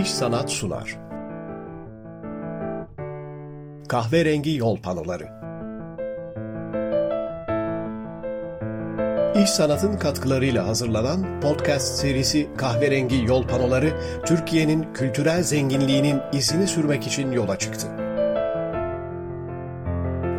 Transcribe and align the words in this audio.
İş 0.00 0.10
Sanat 0.10 0.50
sunar. 0.50 0.98
Kahverengi 3.88 4.56
Yol 4.56 4.76
Panoları 4.76 5.28
İş 9.42 9.50
Sanat'ın 9.50 9.96
katkılarıyla 9.96 10.66
hazırlanan 10.66 11.40
podcast 11.40 11.94
serisi 11.94 12.48
Kahverengi 12.56 13.24
Yol 13.24 13.46
Panoları, 13.46 13.92
Türkiye'nin 14.26 14.92
kültürel 14.94 15.42
zenginliğinin 15.42 16.20
izini 16.32 16.66
sürmek 16.66 17.06
için 17.06 17.32
yola 17.32 17.58
çıktı. 17.58 17.86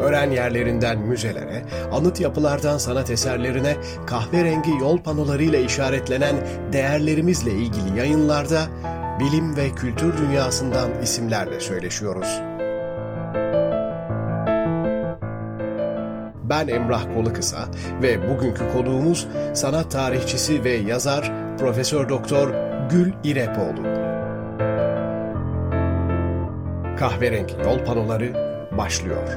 Öğren 0.02 0.32
yerlerinden 0.32 1.00
müzelere, 1.00 1.66
anıt 1.92 2.22
yapılardan 2.22 2.78
sanat 2.78 3.10
eserlerine 3.10 3.76
kahverengi 4.08 4.72
yol 4.72 4.98
panolarıyla 4.98 5.60
işaretlenen 5.60 6.36
değerlerimizle 6.74 7.52
ilgili 7.52 7.98
yayınlarda 7.98 8.67
bilim 9.20 9.58
ve 9.58 9.72
kültür 9.72 10.17
dünyasından 10.17 11.02
isimlerle 11.02 11.59
söyleşiyoruz. 11.59 12.41
Ben 16.49 16.67
Emrah 16.67 17.13
Kolukısa 17.13 17.66
ve 18.02 18.30
bugünkü 18.30 18.71
konuğumuz 18.73 19.27
sanat 19.54 19.91
tarihçisi 19.91 20.63
ve 20.63 20.71
yazar 20.71 21.31
Profesör 21.59 22.09
Doktor 22.09 22.54
Gül 22.90 23.13
İrepoğlu. 23.23 23.84
Kahverengi 26.98 27.54
yol 27.66 27.85
panoları 27.85 28.34
başlıyor. 28.77 29.27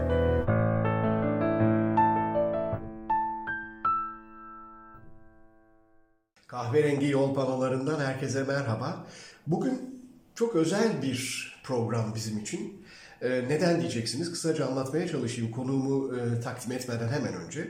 Kahverengi 6.57 7.09
yol 7.09 7.35
panolarından 7.35 8.01
herkese 8.01 8.45
merhaba. 8.45 9.07
Bugün 9.47 10.03
çok 10.35 10.57
özel 10.57 11.03
bir 11.03 11.53
program 11.65 12.15
bizim 12.15 12.39
için. 12.39 12.83
Ee, 13.23 13.29
neden 13.49 13.81
diyeceksiniz? 13.81 14.31
Kısaca 14.31 14.67
anlatmaya 14.67 15.09
çalışayım 15.09 15.51
konuğumu 15.51 16.17
e, 16.17 16.41
takdim 16.41 16.73
etmeden 16.73 17.09
hemen 17.09 17.35
önce. 17.35 17.69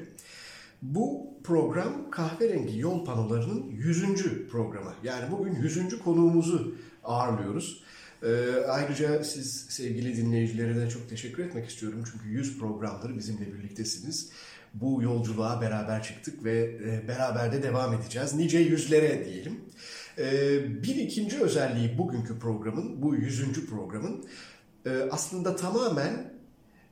Bu 0.83 1.34
program 1.45 2.11
Kahverengi 2.11 2.78
Yol 2.78 3.05
Panoları'nın 3.05 3.65
100. 3.70 4.48
programı. 4.51 4.95
Yani 5.03 5.31
bugün 5.31 5.55
100. 5.55 5.98
konuğumuzu 5.98 6.75
ağırlıyoruz. 7.05 7.83
Ee, 8.23 8.28
ayrıca 8.69 9.25
siz 9.25 9.67
sevgili 9.69 10.17
dinleyicilere 10.17 10.77
de 10.77 10.91
çok 10.91 11.09
teşekkür 11.09 11.45
etmek 11.45 11.69
istiyorum. 11.69 12.05
Çünkü 12.12 12.28
100 12.28 12.59
programları 12.59 13.19
bizimle 13.19 13.55
birliktesiniz. 13.55 14.31
Bu 14.75 15.03
yolculuğa 15.03 15.61
beraber 15.61 16.03
çıktık 16.03 16.45
ve 16.45 16.78
e, 16.84 17.09
beraber 17.09 17.53
de 17.53 17.62
devam 17.62 17.95
edeceğiz. 17.95 18.34
Nice 18.34 18.59
yüzlere 18.59 19.25
diyelim. 19.25 19.61
Ee, 20.19 20.83
bir 20.83 20.97
ikinci 20.97 21.41
özelliği 21.41 21.98
bugünkü 21.98 22.39
programın, 22.39 23.03
bu 23.03 23.14
100. 23.14 23.67
programın 23.67 24.25
e, 24.87 24.91
aslında 25.11 25.56
tamamen 25.56 26.37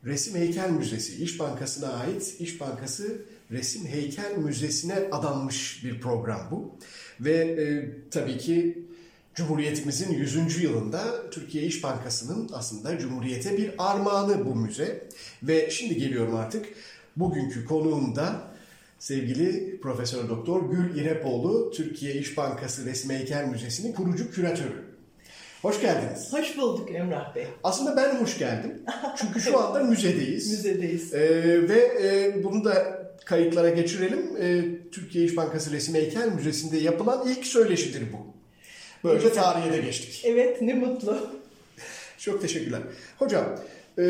Resim 0.04 0.34
Heykel 0.34 0.70
Müzesi, 0.70 1.24
İş 1.24 1.40
Bankası'na 1.40 1.92
ait 1.92 2.36
İş 2.40 2.60
Bankası 2.60 3.22
Resim 3.50 3.86
Heykel 3.86 4.36
Müzesi'ne 4.36 4.94
adanmış 5.12 5.84
bir 5.84 6.00
program 6.00 6.48
bu. 6.50 6.78
Ve 7.20 7.34
e, 7.34 7.64
tabii 8.10 8.38
ki 8.38 8.84
Cumhuriyetimizin 9.34 10.12
100. 10.12 10.62
yılında 10.62 11.30
Türkiye 11.30 11.64
İş 11.64 11.82
Bankası'nın 11.82 12.50
aslında 12.52 12.98
Cumhuriyete 12.98 13.56
bir 13.56 13.70
armağanı 13.78 14.46
bu 14.46 14.54
müze. 14.54 15.08
Ve 15.42 15.70
şimdi 15.70 15.96
geliyorum 15.96 16.34
artık 16.34 16.66
bugünkü 17.16 17.64
konuğum 17.64 18.16
da 18.16 18.54
sevgili 18.98 19.80
Profesör 19.80 20.28
Doktor 20.28 20.70
Gül 20.70 20.96
İrepoğlu, 21.00 21.70
Türkiye 21.70 22.14
İş 22.14 22.36
Bankası 22.36 23.10
Heykel 23.10 23.48
Müzesi'nin 23.48 23.92
kurucu 23.92 24.30
küratörü. 24.30 24.84
Hoş 25.62 25.80
geldiniz. 25.80 26.32
Hoş 26.32 26.56
bulduk 26.56 26.94
Emrah 26.94 27.34
Bey. 27.34 27.46
Aslında 27.62 27.96
ben 27.96 28.16
hoş 28.16 28.38
geldim. 28.38 28.82
Çünkü 29.16 29.40
şu 29.40 29.58
anda 29.58 29.78
müzedeyiz. 29.84 30.50
Müzedeyiz. 30.50 31.14
Ee, 31.14 31.68
ve 31.68 31.78
e, 32.02 32.44
bunu 32.44 32.64
da 32.64 33.04
kayıtlara 33.24 33.70
geçirelim. 33.70 34.36
Ee, 34.40 34.62
Türkiye 34.92 35.24
İş 35.24 35.36
Bankası 35.36 35.72
Resim 35.72 35.94
Heykel 35.94 36.28
Müzesi'nde 36.32 36.78
yapılan 36.78 37.28
ilk 37.28 37.46
söyleşidir 37.46 38.02
bu. 38.12 38.16
Böylece 39.04 39.26
Evet. 39.26 39.36
tarihe 39.36 39.72
de 39.72 39.78
geçtik. 39.78 40.22
Evet 40.24 40.62
ne 40.62 40.74
mutlu. 40.74 41.30
Çok 42.18 42.42
teşekkürler. 42.42 42.80
Hocam 43.18 43.44
e, 43.98 44.02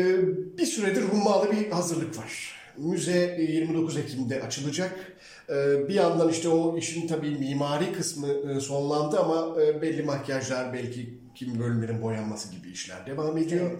bir 0.57 0.65
süredir 0.65 1.01
hummalı 1.01 1.51
bir 1.51 1.71
hazırlık 1.71 2.17
var. 2.17 2.55
Müze 2.77 3.35
e, 3.37 3.41
29 3.41 3.97
Ekim'de 3.97 4.43
açılacak. 4.43 5.13
E, 5.49 5.87
Bir 5.87 5.93
yandan 5.93 6.29
işte 6.29 6.49
o 6.49 6.77
işin 6.77 7.07
tabii 7.07 7.29
mimari 7.29 7.93
kısmı 7.93 8.27
e, 8.27 8.59
sonlandı 8.59 9.19
ama 9.19 9.61
e, 9.63 9.81
belli 9.81 10.03
makyajlar, 10.03 10.73
belki 10.73 11.13
kimi 11.35 11.59
bölümlerin 11.59 12.01
boyanması 12.01 12.51
gibi 12.51 12.69
işler 12.71 13.05
devam 13.05 13.37
ediyor. 13.37 13.71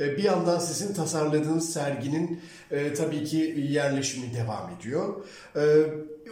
E, 0.00 0.16
Bir 0.16 0.22
yandan 0.24 0.58
sizin 0.58 0.94
tasarladığınız 0.94 1.72
serginin 1.72 2.40
e, 2.70 2.94
tabii 2.94 3.24
ki 3.24 3.66
yerleşimi 3.70 4.34
devam 4.34 4.70
ediyor. 4.78 5.24
E, 5.56 5.60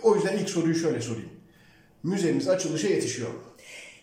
O 0.02 0.14
yüzden 0.16 0.38
ilk 0.38 0.50
soruyu 0.50 0.74
şöyle 0.74 1.00
sorayım. 1.00 1.30
Müzemiz 2.02 2.48
açılışa 2.48 2.88
yetişiyor 2.88 3.28
mu? 3.28 3.38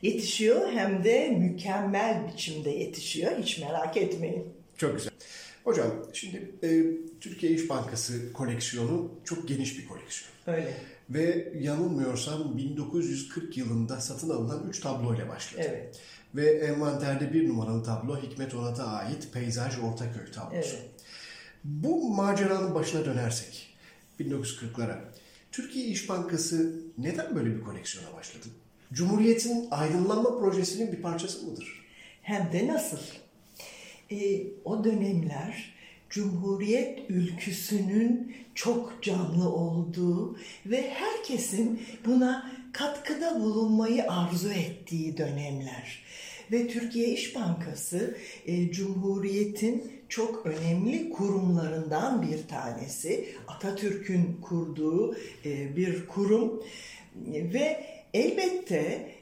Yetişiyor 0.02 0.72
hem 0.72 1.04
de 1.04 1.30
mükemmel 1.30 2.22
biçimde 2.34 2.70
yetişiyor. 2.70 3.32
Hiç 3.40 3.60
merak 3.60 3.98
etmeyin. 3.98 4.44
Çok 4.78 4.98
güzel. 4.98 5.12
Hocam 5.66 5.88
şimdi 6.14 6.56
e, 6.64 6.84
Türkiye 7.22 7.52
İş 7.52 7.70
Bankası 7.70 8.34
koleksiyonu 8.34 9.12
çok 9.24 9.48
geniş 9.48 9.80
bir 9.80 9.88
koleksiyon. 9.88 10.32
Öyle. 10.48 10.74
Ve 11.10 11.54
yanılmıyorsam 11.60 12.58
1940 12.58 13.58
yılında 13.58 14.02
satın 14.02 14.30
alınan 14.30 14.70
3 14.70 14.80
tablo 14.80 15.16
ile 15.16 15.30
başladı. 15.30 15.62
Evet. 15.68 16.02
Ve 16.36 16.50
envanterde 16.50 17.34
bir 17.34 17.50
numaralı 17.50 17.84
tablo 17.84 18.22
Hikmet 18.22 18.56
Onat'a 18.56 18.86
ait 18.86 19.34
Peyzaj 19.34 19.80
Ortaköy 19.80 20.32
tablosu. 20.32 20.76
Evet. 20.76 20.90
Bu 21.64 22.10
maceranın 22.10 22.76
başına 22.76 23.06
dönersek 23.06 23.76
1940'lara 24.20 24.98
Türkiye 25.52 25.86
İş 25.86 26.10
Bankası 26.10 26.82
neden 26.98 27.36
böyle 27.36 27.56
bir 27.56 27.62
koleksiyona 27.62 28.14
başladı? 28.14 28.46
Cumhuriyet'in 28.94 29.68
aydınlanma 29.72 30.40
projesinin 30.40 30.92
bir 30.92 31.02
parçası 31.02 31.48
mıdır? 31.48 31.86
Hem 32.22 32.54
de 32.54 32.68
nasıl? 32.68 32.98
Ee, 34.12 34.44
o 34.66 34.84
dönemler 34.84 35.76
Cumhuriyet 36.10 37.00
ülküsünün 37.10 38.36
çok 38.56 39.04
canlı 39.04 39.50
olduğu 39.50 40.38
ve 40.66 40.90
herkesin 40.90 41.82
buna 42.06 42.52
katkıda 42.74 43.40
bulunmayı 43.40 44.12
arzu 44.12 44.52
ettiği 44.52 45.18
dönemler. 45.18 46.04
Ve 46.52 46.68
Türkiye 46.68 47.08
İş 47.10 47.36
Bankası 47.36 48.18
e, 48.46 48.72
Cumhuriyet'in 48.72 49.92
çok 50.10 50.46
önemli 50.46 51.10
kurumlarından 51.10 52.22
bir 52.32 52.48
tanesi. 52.48 53.30
Atatürk'ün 53.48 54.38
kurduğu 54.42 55.16
e, 55.46 55.76
bir 55.76 56.08
kurum 56.08 56.64
ve 57.26 57.86
elbette 58.14 58.78
e, 58.78 59.15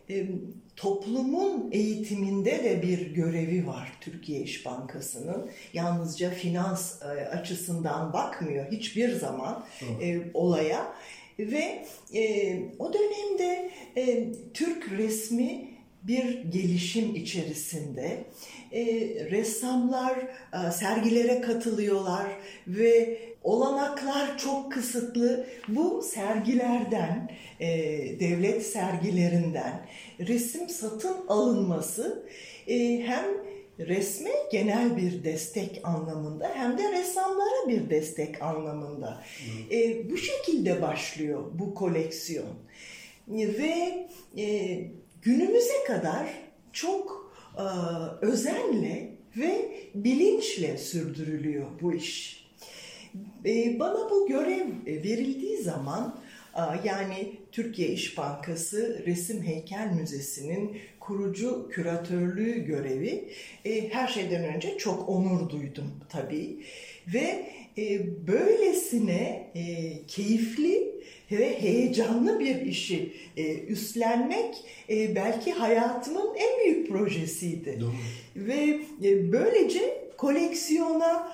toplumun 0.75 1.69
eğitiminde 1.71 2.63
de 2.63 2.81
bir 2.81 3.13
görevi 3.13 3.67
var 3.67 3.97
Türkiye 4.01 4.41
İş 4.41 4.65
Bankası'nın. 4.65 5.49
Yalnızca 5.73 6.29
finans 6.29 7.01
e, 7.01 7.05
açısından 7.05 8.13
bakmıyor 8.13 8.71
hiçbir 8.71 9.11
zaman 9.11 9.65
e, 10.01 10.19
olaya 10.33 10.93
ve 11.39 11.85
e, 12.13 12.59
o 12.79 12.93
dönemde 12.93 13.71
e, 13.97 14.25
Türk 14.53 14.91
resmi 14.91 15.73
bir 16.03 16.43
gelişim 16.43 17.15
içerisinde. 17.15 18.23
E, 18.71 18.85
ressamlar 19.31 20.17
e, 20.17 20.71
sergilere 20.71 21.41
katılıyorlar 21.41 22.27
ve 22.67 23.19
olanaklar 23.43 24.37
çok 24.37 24.71
kısıtlı. 24.71 25.45
Bu 25.67 26.01
sergilerden, 26.01 27.31
e, 27.59 27.69
devlet 28.19 28.65
sergilerinden 28.65 29.87
resim 30.19 30.69
satın 30.69 31.27
alınması 31.27 32.25
e, 32.67 33.03
hem 33.05 33.25
resme 33.79 34.31
genel 34.51 34.97
bir 34.97 35.23
destek 35.23 35.81
anlamında 35.83 36.51
hem 36.53 36.77
de 36.77 36.91
ressamlara 36.91 37.67
bir 37.67 37.89
destek 37.89 38.41
anlamında. 38.41 39.23
E, 39.71 40.09
bu 40.09 40.17
şekilde 40.17 40.81
başlıyor 40.81 41.43
bu 41.53 41.73
koleksiyon. 41.73 42.55
Ve 43.27 44.07
e, 44.37 44.77
günümüze 45.21 45.83
kadar 45.87 46.27
çok 46.73 47.33
e, 47.57 47.65
özenle 48.25 49.17
ve 49.37 49.71
bilinçle 49.95 50.77
sürdürülüyor 50.77 51.67
bu 51.81 51.93
iş. 51.93 52.42
E, 53.45 53.79
bana 53.79 54.09
bu 54.09 54.27
görev 54.27 54.67
verildiği 54.85 55.57
zaman 55.57 56.19
e, 56.55 56.61
yani 56.87 57.31
Türkiye 57.51 57.87
İş 57.87 58.17
Bankası 58.17 59.03
Resim 59.07 59.43
Heykel 59.43 59.91
Müzesi'nin 59.99 60.77
kurucu 60.99 61.69
küratörlüğü 61.69 62.65
görevi 62.65 63.29
e, 63.65 63.89
her 63.89 64.07
şeyden 64.07 64.55
önce 64.55 64.77
çok 64.77 65.09
onur 65.09 65.49
duydum 65.49 65.91
tabii 66.09 66.59
ve 67.13 67.45
e, 67.77 67.99
böylesine 68.27 69.51
e, 69.55 69.63
keyifli 70.07 70.93
ve 71.31 71.61
heyecanlı 71.61 72.39
bir 72.39 72.55
işi 72.55 73.13
e, 73.37 73.57
üstlenmek 73.57 74.55
e, 74.89 75.15
belki 75.15 75.51
hayatımın 75.51 76.35
en 76.35 76.65
büyük 76.65 76.89
projesiydi. 76.89 77.77
Doğru. 77.79 77.91
Ve 78.35 78.79
e, 79.03 79.31
böylece 79.31 80.03
koleksiyona 80.17 81.33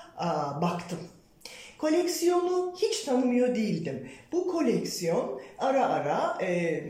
baktım. 0.62 0.98
Koleksiyonu 1.80 2.74
hiç 2.76 3.00
tanımıyor 3.00 3.54
değildim. 3.54 4.08
Bu 4.32 4.48
koleksiyon 4.48 5.40
ara 5.58 5.86
ara 5.86 6.38
e, 6.42 6.82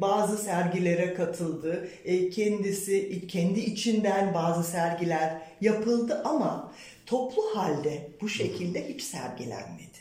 bazı 0.00 0.38
sergilere 0.38 1.14
katıldı. 1.14 1.88
E, 2.04 2.30
kendisi 2.30 3.26
kendi 3.26 3.60
içinden 3.60 4.34
bazı 4.34 4.70
sergiler 4.70 5.42
yapıldı 5.60 6.22
ama 6.24 6.72
toplu 7.06 7.42
halde 7.54 8.10
bu 8.20 8.28
şekilde 8.28 8.88
hiç 8.88 9.02
sergilenmedi. 9.02 9.98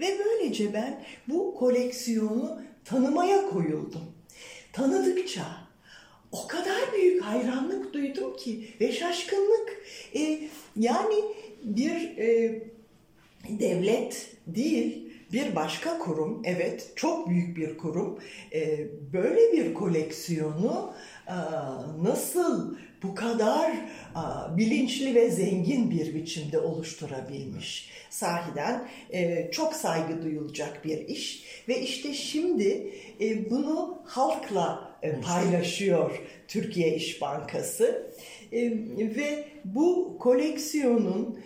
Ve 0.00 0.06
böylece 0.24 0.74
ben 0.74 1.04
bu 1.28 1.54
koleksiyonu 1.54 2.62
tanımaya 2.84 3.50
koyuldum. 3.50 4.04
Tanıdıkça 4.72 5.44
o 6.32 6.46
kadar 6.46 6.92
büyük 6.92 7.22
hayranlık 7.22 7.94
duydum 7.94 8.36
ki 8.36 8.68
ve 8.80 8.92
şaşkınlık. 8.92 9.82
E, 10.16 10.40
yani 10.76 11.14
bir 11.62 12.18
e, 12.18 12.62
devlet 13.48 14.36
değil 14.46 15.04
bir 15.32 15.56
başka 15.56 15.98
kurum, 15.98 16.42
evet 16.44 16.92
çok 16.96 17.28
büyük 17.28 17.56
bir 17.56 17.78
kurum, 17.78 18.18
e, 18.52 18.78
böyle 19.12 19.52
bir 19.52 19.74
koleksiyonu 19.74 20.92
e, 21.28 21.36
nasıl 22.02 22.76
bu 23.02 23.14
kadar 23.14 23.70
e, 23.70 24.56
bilinçli 24.56 25.14
ve 25.14 25.30
zengin 25.30 25.90
bir 25.90 26.14
biçimde 26.14 26.58
oluşturabilmiş? 26.58 27.90
Sahiden 28.10 28.88
e, 29.10 29.50
çok 29.50 29.74
saygı 29.74 30.22
duyulacak 30.22 30.84
bir 30.84 31.08
iş 31.08 31.44
ve 31.68 31.80
işte 31.80 32.14
şimdi 32.14 32.94
bunu 33.50 33.98
halkla 34.04 34.98
paylaşıyor 35.22 36.22
Türkiye 36.48 36.96
İş 36.96 37.20
Bankası. 37.20 38.14
Ve 38.98 39.44
bu 39.64 40.16
koleksiyonun 40.18 41.38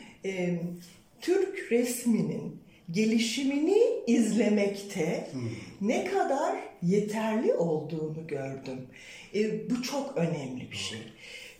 Türk 1.20 1.72
resminin 1.72 2.60
gelişimini 2.90 3.82
izlemekte 4.06 5.28
hmm. 5.32 5.88
ne 5.88 6.04
kadar 6.04 6.56
yeterli 6.82 7.54
olduğunu 7.54 8.26
gördüm. 8.26 8.86
E, 9.34 9.70
bu 9.70 9.82
çok 9.82 10.16
önemli 10.16 10.70
bir 10.70 10.76
şey. 10.76 10.98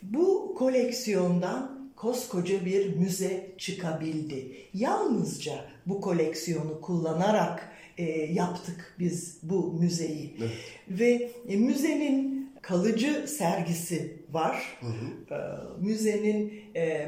Bu 0.03 0.55
koleksiyondan 0.57 1.91
koskoca 1.95 2.65
bir 2.65 2.95
müze 2.95 3.51
çıkabildi. 3.57 4.57
Yalnızca 4.73 5.65
bu 5.85 6.01
koleksiyonu 6.01 6.81
kullanarak 6.81 7.71
e, 7.97 8.03
yaptık 8.33 8.95
biz 8.99 9.37
bu 9.43 9.73
müzeyi. 9.73 10.35
Evet. 10.39 10.51
Ve 10.89 11.31
e, 11.47 11.57
müzenin 11.57 12.38
kalıcı 12.61 13.27
sergisi 13.27 14.19
var. 14.31 14.77
Hı 14.79 14.87
hı. 14.87 15.35
Ee, 15.35 15.37
müzenin 15.79 16.63
e, 16.75 17.07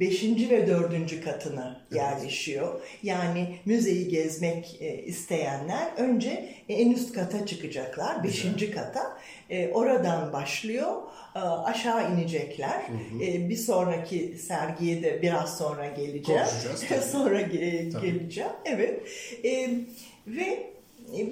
beşinci 0.00 0.50
ve 0.50 0.66
dördüncü 0.66 1.24
katına 1.24 1.86
evet. 1.90 2.02
yerleşiyor. 2.02 2.80
Yani 3.02 3.58
müzeyi 3.64 4.08
gezmek 4.08 4.76
e, 4.80 5.02
isteyenler 5.02 5.92
önce 5.96 6.54
en 6.68 6.90
üst 6.92 7.12
kata 7.12 7.46
çıkacaklar. 7.46 8.24
Beşinci 8.24 8.70
kata. 8.70 9.18
E, 9.50 9.68
oradan 9.68 10.32
başlıyor. 10.32 11.02
Aşağı 11.64 12.14
inecekler. 12.14 12.82
Hı 12.88 13.16
hı. 13.16 13.48
Bir 13.48 13.56
sonraki 13.56 14.38
sergiye 14.38 15.02
de 15.02 15.22
biraz 15.22 15.58
sonra 15.58 15.86
geleceğim. 15.86 16.42
sonra 17.12 17.40
geleceğim. 17.40 18.50
Evet. 18.64 19.00
Ve 20.26 20.42
e, 20.42 20.79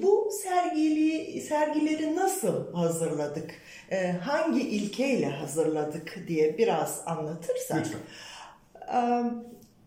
bu 0.03 0.31
sergili, 0.43 1.41
sergileri 1.41 2.17
nasıl 2.17 2.73
hazırladık, 2.73 3.55
e, 3.91 4.13
hangi 4.13 4.61
ilkeyle 4.61 5.27
hazırladık 5.27 6.25
diye 6.29 6.59
biraz 6.59 7.03
anlatırsak. 7.07 7.87
Lütfen. 7.87 9.45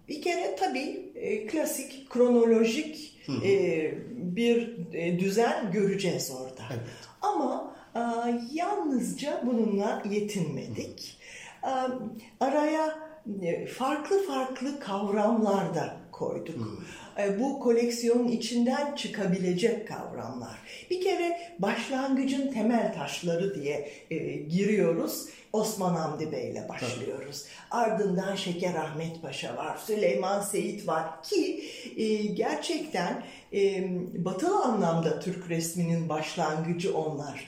Bir 0.08 0.22
kere 0.22 0.56
tabii 0.56 1.12
e, 1.16 1.48
klasik 1.48 2.10
kronolojik 2.10 3.22
hı 3.26 3.32
hı. 3.32 3.42
bir 4.14 4.78
düzen 5.20 5.72
göreceğiz 5.72 6.32
orada. 6.42 6.64
Evet. 6.72 6.82
Ama 7.22 7.76
yalnızca 8.52 9.42
bununla 9.46 10.04
yetinmedik. 10.10 11.18
Araya 12.40 13.12
farklı 13.78 14.28
farklı 14.28 14.80
kavramlarda 14.80 15.98
koyduk. 16.12 16.56
Hmm. 16.56 16.78
Bu 17.40 17.60
koleksiyonun 17.60 18.28
içinden 18.28 18.96
çıkabilecek 18.96 19.88
kavramlar. 19.88 20.58
Bir 20.90 21.02
kere 21.02 21.38
başlangıcın 21.60 22.52
temel 22.52 22.94
taşları 22.94 23.56
diye 23.56 23.90
e, 24.12 24.18
giriyoruz. 24.36 25.26
Osman 25.54 25.96
Hamdi 25.96 26.32
Bey 26.32 26.52
ile 26.52 26.70
başlıyoruz. 26.70 27.46
Tabii. 27.70 27.82
Ardından 27.84 28.36
Şeker 28.36 28.76
Ahmet 28.76 29.22
Paşa 29.22 29.58
var, 29.58 29.78
Süleyman 29.78 30.42
Seyit 30.42 30.88
var 30.88 31.24
ki 31.24 31.64
e, 31.98 32.16
gerçekten 32.16 33.24
e, 33.54 33.90
batılı 34.26 34.64
anlamda 34.64 35.20
Türk 35.20 35.50
resminin 35.50 36.10
başlangıcı 36.10 36.98
onlar. 36.98 37.48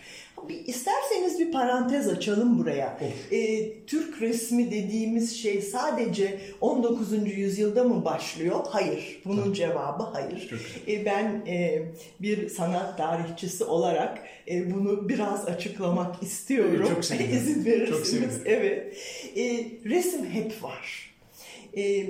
Bir, 0.49 0.65
isterseniz 0.65 1.39
bir 1.39 1.51
parantez 1.51 2.07
açalım 2.07 2.59
buraya. 2.59 2.99
E, 3.31 3.71
Türk 3.85 4.21
resmi 4.21 4.71
dediğimiz 4.71 5.37
şey 5.41 5.61
sadece 5.61 6.39
19. 6.61 7.37
yüzyılda 7.37 7.83
mı 7.83 8.05
başlıyor? 8.05 8.65
Hayır. 8.69 9.21
Bunun 9.25 9.43
Tabii. 9.43 9.53
cevabı 9.53 10.03
hayır. 10.03 10.49
E, 10.87 11.05
ben 11.05 11.43
e, 11.47 11.81
bir 12.21 12.49
sanat 12.49 12.97
tarihçisi 12.97 13.63
olarak 13.63 14.19
e, 14.51 14.73
bunu 14.73 15.09
biraz 15.09 15.47
açıklamak 15.47 16.23
istiyorum. 16.23 16.89
Çok 16.93 17.05
sevinirim. 17.05 17.37
İzin 17.37 17.65
verirsiniz. 17.65 18.37
Çok 18.37 18.47
evet. 18.47 18.97
E, 19.37 19.41
resim 19.85 20.25
hep 20.25 20.63
var. 20.63 21.13
E, 21.77 22.05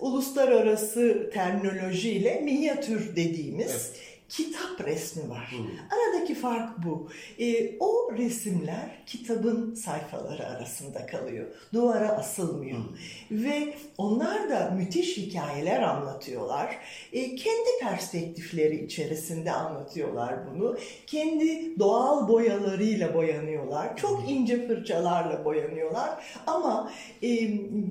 uluslararası 0.00 1.30
terminolojiyle 1.34 2.40
minyatür 2.40 3.16
dediğimiz 3.16 3.70
evet 3.70 4.07
kitap 4.28 4.86
resmi 4.86 5.30
var. 5.30 5.50
Hmm. 5.50 5.66
Aradaki 5.90 6.34
fark 6.34 6.84
bu. 6.84 7.08
E, 7.38 7.78
o 7.80 8.12
resimler 8.18 9.02
kitabın 9.06 9.74
sayfaları 9.74 10.46
arasında 10.46 11.06
kalıyor. 11.06 11.46
Duvara 11.74 12.08
asılmıyor. 12.08 12.78
Hmm. 12.78 13.44
Ve 13.44 13.74
onlar 13.98 14.50
da 14.50 14.70
müthiş 14.76 15.16
hikayeler 15.16 15.82
anlatıyorlar. 15.82 16.78
E, 17.12 17.36
kendi 17.36 17.68
perspektifleri 17.80 18.84
içerisinde 18.84 19.52
anlatıyorlar 19.52 20.34
bunu. 20.50 20.78
Kendi 21.06 21.78
doğal 21.78 22.28
boyalarıyla 22.28 23.14
boyanıyorlar. 23.14 23.96
Çok 23.96 24.22
hmm. 24.22 24.28
ince 24.28 24.66
fırçalarla 24.66 25.44
boyanıyorlar. 25.44 26.24
Ama 26.46 26.92
e, 27.22 27.28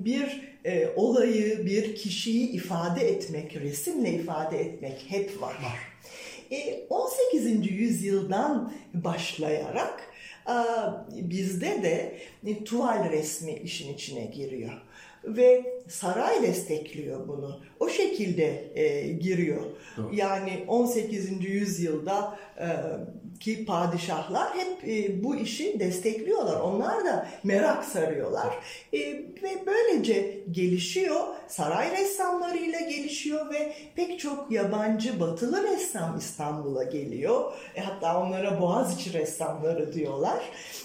bir 0.04 0.48
e, 0.64 0.88
olayı, 0.96 1.66
bir 1.66 1.96
kişiyi 1.96 2.50
ifade 2.50 3.08
etmek, 3.08 3.56
resimle 3.56 4.10
ifade 4.12 4.60
etmek 4.60 5.04
hep 5.08 5.42
var. 5.42 5.54
var. 5.54 5.87
18. 6.90 7.46
E, 7.46 7.50
yüzyıldan 7.50 8.72
başlayarak 8.94 10.08
bizde 11.10 11.82
de 11.82 12.18
e, 12.46 12.64
tuval 12.64 13.10
resmi 13.10 13.52
işin 13.52 13.94
içine 13.94 14.24
giriyor 14.24 14.82
ve 15.24 15.77
saray 15.88 16.42
destekliyor 16.42 17.28
bunu. 17.28 17.60
O 17.80 17.88
şekilde 17.88 18.64
e, 18.74 19.12
giriyor. 19.12 19.62
Doğru. 19.96 20.10
Yani 20.12 20.64
18. 20.68 21.44
yüzyılda 21.44 22.38
e, 22.60 22.66
ki 23.40 23.64
padişahlar 23.64 24.48
hep 24.54 24.88
e, 24.88 25.24
bu 25.24 25.36
işi 25.36 25.80
destekliyorlar. 25.80 26.60
Onlar 26.60 27.04
da 27.04 27.28
merak 27.44 27.84
sarıyorlar. 27.84 28.54
E, 28.92 28.98
ve 29.42 29.66
böylece 29.66 30.40
gelişiyor. 30.50 31.20
Saray 31.48 31.90
ressamlarıyla 31.90 32.80
gelişiyor 32.80 33.50
ve 33.50 33.72
pek 33.96 34.20
çok 34.20 34.52
yabancı 34.52 35.20
batılı 35.20 35.62
ressam 35.62 36.18
İstanbul'a 36.18 36.84
geliyor. 36.84 37.52
E, 37.74 37.80
hatta 37.80 38.20
onlara 38.20 38.60
Boğaziçi 38.60 39.12
ressamları 39.12 39.92
diyorlar. 39.92 40.38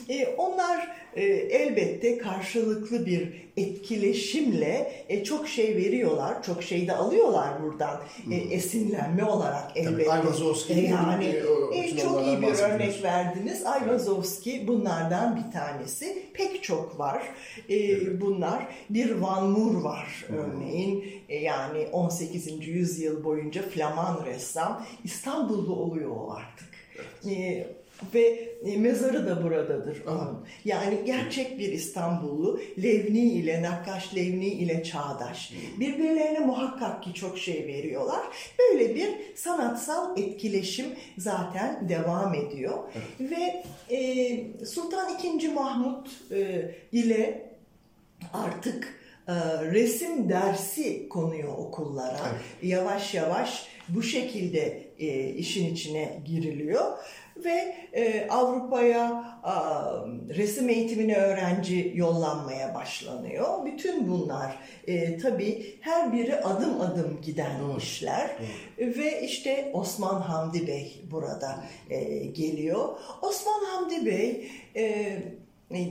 E, 0.10 0.27
onlar 0.27 0.88
e, 1.15 1.24
elbette 1.25 2.17
karşılıklı 2.17 3.05
bir 3.05 3.43
etkileşimle 3.57 4.91
e, 5.09 5.23
çok 5.23 5.47
şey 5.47 5.75
veriyorlar, 5.75 6.43
çok 6.43 6.63
şey 6.63 6.88
de 6.88 6.93
alıyorlar 6.93 7.63
buradan 7.63 8.01
e, 8.31 8.35
esinlenme 8.35 9.25
olarak 9.25 9.71
elbette. 9.75 10.12
Ayvazovski 10.12 10.73
e, 10.73 10.81
yani 10.81 11.25
e, 11.73 11.97
çok 11.97 12.27
iyi 12.27 12.41
bir 12.41 12.59
örnek 12.59 13.03
verdiniz. 13.03 13.65
Ayvazovski 13.65 14.67
bunlardan 14.67 15.35
bir 15.35 15.51
tanesi. 15.51 16.25
Pek 16.33 16.63
çok 16.63 17.00
var. 17.00 17.23
E, 17.69 17.75
evet. 17.75 18.21
Bunlar 18.21 18.67
bir 18.89 19.12
Van 19.12 19.50
Moor 19.50 19.81
var 19.81 20.25
hmm. 20.27 20.38
örneğin. 20.38 21.05
E, 21.29 21.35
yani 21.38 21.88
18. 21.91 22.67
yüzyıl 22.67 23.23
boyunca 23.23 23.62
Flaman 23.62 24.25
ressam. 24.25 24.85
İstanbullu 25.03 25.75
oluyor 25.75 26.12
o 26.12 26.31
artık. 26.31 26.69
Evet. 26.95 27.38
E, 27.38 27.67
ve 28.13 28.53
e, 28.65 28.77
mezarı 28.77 29.27
da 29.27 29.43
buradadır 29.43 30.03
onun. 30.07 30.45
Yani 30.65 31.00
gerçek 31.05 31.59
bir 31.59 31.71
İstanbullu 31.71 32.59
Levni 32.83 33.19
ile 33.19 33.62
Nakkaş 33.62 34.15
Levni 34.15 34.47
ile 34.47 34.83
çağdaş. 34.83 35.53
Birbirlerine 35.79 36.39
muhakkak 36.39 37.03
ki 37.03 37.13
çok 37.13 37.38
şey 37.38 37.67
veriyorlar. 37.67 38.21
Böyle 38.59 38.95
bir 38.95 39.09
sanatsal 39.35 40.17
etkileşim 40.17 40.85
zaten 41.17 41.89
devam 41.89 42.35
ediyor. 42.35 42.83
Ve 43.19 43.63
e, 43.95 44.65
Sultan 44.65 45.19
II. 45.23 45.47
Mahmut 45.47 46.09
e, 46.31 46.71
ile 46.91 47.50
artık 48.33 49.00
e, 49.27 49.33
resim 49.71 50.29
dersi 50.29 51.09
konuyor 51.09 51.57
okullara. 51.57 52.19
Evet. 52.31 52.71
Yavaş 52.71 53.13
yavaş 53.13 53.67
bu 53.89 54.03
şekilde 54.03 54.83
e, 55.00 55.29
işin 55.29 55.73
içine 55.73 56.19
giriliyor 56.25 56.97
ve 57.37 57.75
e, 57.93 58.27
Avrupa'ya 58.29 59.23
a, 59.43 59.83
resim 60.29 60.69
eğitimine 60.69 61.15
öğrenci 61.15 61.91
yollanmaya 61.95 62.75
başlanıyor. 62.75 63.65
Bütün 63.65 64.07
bunlar 64.07 64.57
e, 64.87 65.17
tabii 65.17 65.77
her 65.81 66.13
biri 66.13 66.35
adım 66.35 66.81
adım 66.81 67.21
giden 67.21 67.61
Doğru. 67.61 67.77
işler 67.77 68.31
ve 68.79 69.21
işte 69.21 69.69
Osman 69.73 70.21
Hamdi 70.21 70.67
Bey 70.67 71.01
burada 71.11 71.63
e, 71.89 72.03
geliyor. 72.25 72.89
Osman 73.21 73.65
Hamdi 73.65 74.05
Bey 74.05 74.51
e, 74.75 75.19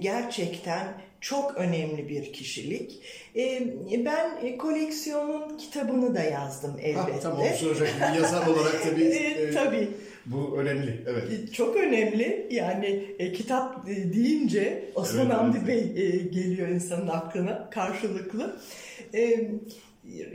gerçekten 0.01 0.95
çok 1.23 1.57
önemli 1.57 2.09
bir 2.09 2.33
kişilik. 2.33 3.03
E, 3.37 3.63
ben 4.05 4.31
e, 4.43 4.57
koleksiyonun 4.59 5.59
kitabını 5.59 6.15
da 6.15 6.23
yazdım 6.23 6.77
elbette. 6.83 7.13
Ha, 7.13 7.21
tamam 7.23 7.47
soracaktım. 7.61 8.01
Bir 8.13 8.21
yazar 8.21 8.47
olarak 8.47 8.83
tabii. 8.83 9.05
E, 9.13 9.17
e, 9.17 9.51
tabii. 9.51 9.89
Bu 10.27 10.57
önemli. 10.59 11.01
Evet. 11.07 11.25
E, 11.33 11.53
Çok 11.53 11.77
önemli. 11.77 12.47
Yani 12.51 13.05
e, 13.19 13.33
kitap 13.33 13.89
e, 13.89 14.13
deyince 14.15 14.85
Osman 14.95 15.27
Evet, 15.27 15.35
Hamdi 15.37 15.59
evet. 15.65 15.69
Bey 15.97 16.05
e, 16.05 16.11
geliyor 16.17 16.69
insanın 16.69 17.09
aklına 17.09 17.71
karşılıklı. 17.71 18.57
E, 19.15 19.51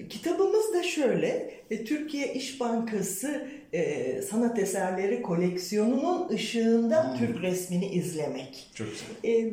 kitabımız 0.09 0.73
da 0.73 0.83
şöyle. 0.83 1.57
e, 1.71 1.83
Türkiye 1.85 2.33
İş 2.33 2.59
Bankası 2.59 3.47
e, 3.73 4.21
sanat 4.21 4.59
eserleri 4.59 5.21
koleksiyonunun 5.21 6.29
ışığında 6.29 7.11
Hmm. 7.11 7.17
Türk 7.19 7.41
resmini 7.43 7.85
izlemek. 7.91 8.69
Çok 8.75 8.87
güzel. 8.91 9.33
E, 9.35 9.51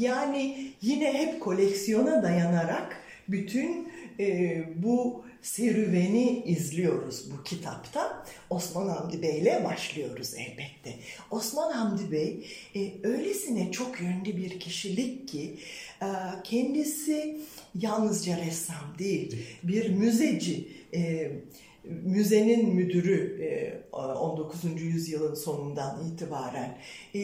yani 0.00 0.56
yine 0.82 1.12
hep 1.12 1.40
koleksiyona 1.40 2.22
dayanarak 2.22 2.96
bütün 3.28 3.88
e, 4.20 4.56
bu 4.76 5.24
serüveni 5.42 6.42
izliyoruz 6.46 7.30
bu 7.32 7.44
kitapta. 7.44 8.24
Osman 8.50 8.88
Hamdi 8.88 9.22
Bey 9.22 9.38
ile 9.38 9.64
başlıyoruz 9.64 10.34
elbette. 10.34 10.98
Osman 11.30 11.72
Hamdi 11.72 12.12
Bey 12.12 12.46
e, 12.74 13.08
öylesine 13.08 13.72
çok 13.72 14.00
yönlü 14.00 14.36
bir 14.36 14.60
kişilik 14.60 15.28
ki 15.28 15.58
e, 16.02 16.06
kendisi 16.44 17.40
yalnızca 17.74 18.36
ressam 18.36 18.98
değil, 18.98 19.36
bir 19.62 19.90
müzeci. 19.90 20.68
E, 20.94 21.32
müzenin 21.84 22.74
müdürü 22.74 23.42
e, 23.42 23.80
19. 23.92 24.64
yüzyılın 24.80 25.34
sonundan 25.34 26.04
itibaren 26.06 26.78
E, 27.14 27.22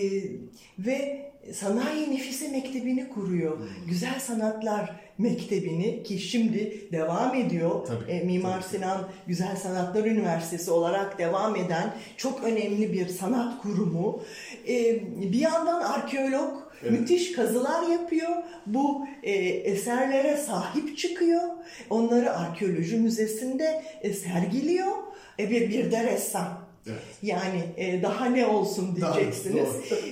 ve 0.78 1.32
Sanayi 1.54 2.10
Nefise 2.14 2.48
Mektebi'ni 2.48 3.08
kuruyor. 3.08 3.58
Güzel 3.88 4.20
Sanatlar 4.20 5.00
Mektebi'ni 5.18 6.02
ki 6.02 6.18
şimdi 6.18 6.88
devam 6.92 7.34
ediyor. 7.34 7.86
Tabii, 7.86 8.12
E, 8.12 8.24
Mimar 8.24 8.62
tabii. 8.62 8.70
Sinan 8.76 9.08
Güzel 9.26 9.56
Sanatlar 9.56 10.04
Üniversitesi 10.04 10.70
olarak 10.70 11.18
devam 11.18 11.56
eden 11.56 11.94
çok 12.16 12.44
önemli 12.44 12.92
bir 12.92 13.08
sanat 13.08 13.62
kurumu. 13.62 14.20
E, 14.68 15.00
bir 15.32 15.38
yandan 15.40 15.82
arkeolog 15.82 16.66
Evet. 16.82 17.00
müthiş 17.00 17.32
kazılar 17.32 17.88
yapıyor. 17.88 18.28
Bu 18.66 19.06
e, 19.22 19.32
eserlere 19.46 20.36
sahip 20.36 20.98
çıkıyor. 20.98 21.42
Onları 21.90 22.36
arkeoloji 22.36 22.96
müzesinde 22.96 23.82
e, 24.02 24.12
sergiliyor. 24.12 24.92
E, 25.38 25.50
bir, 25.50 25.70
bir 25.70 25.90
de 25.90 26.04
ressam. 26.04 26.65
Evet. 26.86 26.98
Yani 27.22 27.60
e, 27.76 28.02
daha 28.02 28.26
ne 28.26 28.46
olsun 28.46 28.98
Daha- 29.00 29.14
diyeceksiniz. 29.16 29.68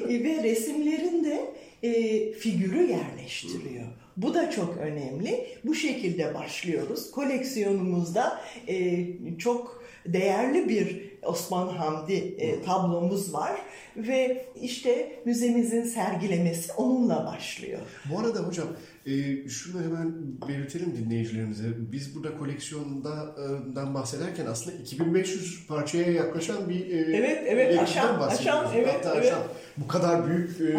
E, 0.08 0.24
Ve 0.24 0.42
resimlerinde 0.42 1.40
e, 1.82 2.32
figürü 2.32 2.90
yerleştiriyor. 2.90 3.84
Bu 4.16 4.34
da 4.34 4.50
çok 4.50 4.76
önemli. 4.76 5.46
Bu 5.64 5.74
şekilde 5.74 6.34
başlıyoruz. 6.34 7.10
Koleksiyonumuzda 7.10 8.40
e, 8.68 9.06
çok 9.38 9.84
değerli 10.06 10.68
bir 10.68 11.13
Osman 11.26 11.68
Hamdi 11.68 12.12
e, 12.38 12.62
tablomuz 12.62 13.34
var 13.34 13.52
ve 13.96 14.46
işte 14.62 15.12
müzemizin 15.24 15.84
sergilemesi 15.84 16.72
onunla 16.72 17.26
başlıyor. 17.26 17.78
Bu 18.12 18.18
arada 18.20 18.38
hocam 18.40 18.66
e, 19.06 19.12
şunu 19.48 19.82
hemen 19.82 20.14
belirtelim 20.48 20.96
dinleyicilerimize. 20.96 21.64
Biz 21.92 22.16
burada 22.16 22.38
koleksiyondan 22.38 23.94
bahsederken 23.94 24.46
aslında 24.46 24.76
2500 24.76 25.66
parçaya 25.66 26.12
yaklaşan 26.12 26.68
bir 26.68 26.86
e, 26.90 27.16
Evet, 27.16 27.42
evet, 27.46 27.78
aşan, 27.80 28.20
aşan, 28.20 28.66
evet, 28.76 28.94
Hatta 28.94 29.14
evet. 29.14 29.24
aşan. 29.32 29.42
Bu 29.76 29.88
kadar 29.88 30.26
büyük 30.26 30.60
e, 30.60 30.76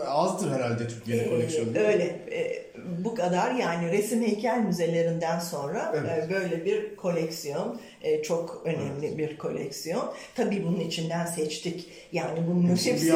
azdır 0.06 0.50
herhalde 0.50 0.88
Türkiye'nin 0.88 1.24
Ee, 1.24 1.28
koleksiyonu. 1.30 1.68
öyle. 1.78 2.04
Ee, 2.30 2.64
bu 3.04 3.14
kadar 3.14 3.54
yani 3.54 3.92
resim 3.92 4.22
heykel 4.22 4.58
müzelerinden 4.58 5.38
sonra 5.38 5.94
Evet. 6.00 6.24
e, 6.30 6.34
böyle 6.34 6.64
bir 6.64 6.96
koleksiyon 6.96 7.80
e, 8.02 8.22
çok 8.22 8.62
önemli 8.64 9.18
bir 9.18 9.38
koleksiyon. 9.38 10.12
Tabii 10.34 10.64
bunun 10.64 10.80
içinden 10.80 11.26
seçtik. 11.26 11.88
Yani 12.12 12.38
bunun 12.48 12.62
bir 12.64 12.68
hepsini 12.68 13.10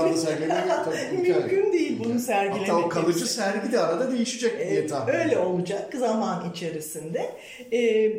mümkün 1.22 1.72
değil 1.72 1.98
bunu 2.04 2.18
sergilemek. 2.20 2.68
Hatta 2.68 2.86
o 2.86 2.88
kalıcı 2.88 3.20
hepsi. 3.20 3.34
sergi 3.34 3.72
de 3.72 3.80
arada 3.80 4.12
değişecek 4.12 4.58
diye 4.58 4.80
Ee, 4.80 4.86
tahmin 4.86 5.12
Öyle 5.14 5.24
ediyorum. 5.24 5.52
olacak 5.52 5.94
zaman 5.94 6.50
içerisinde. 6.52 7.30
E, 7.72 8.12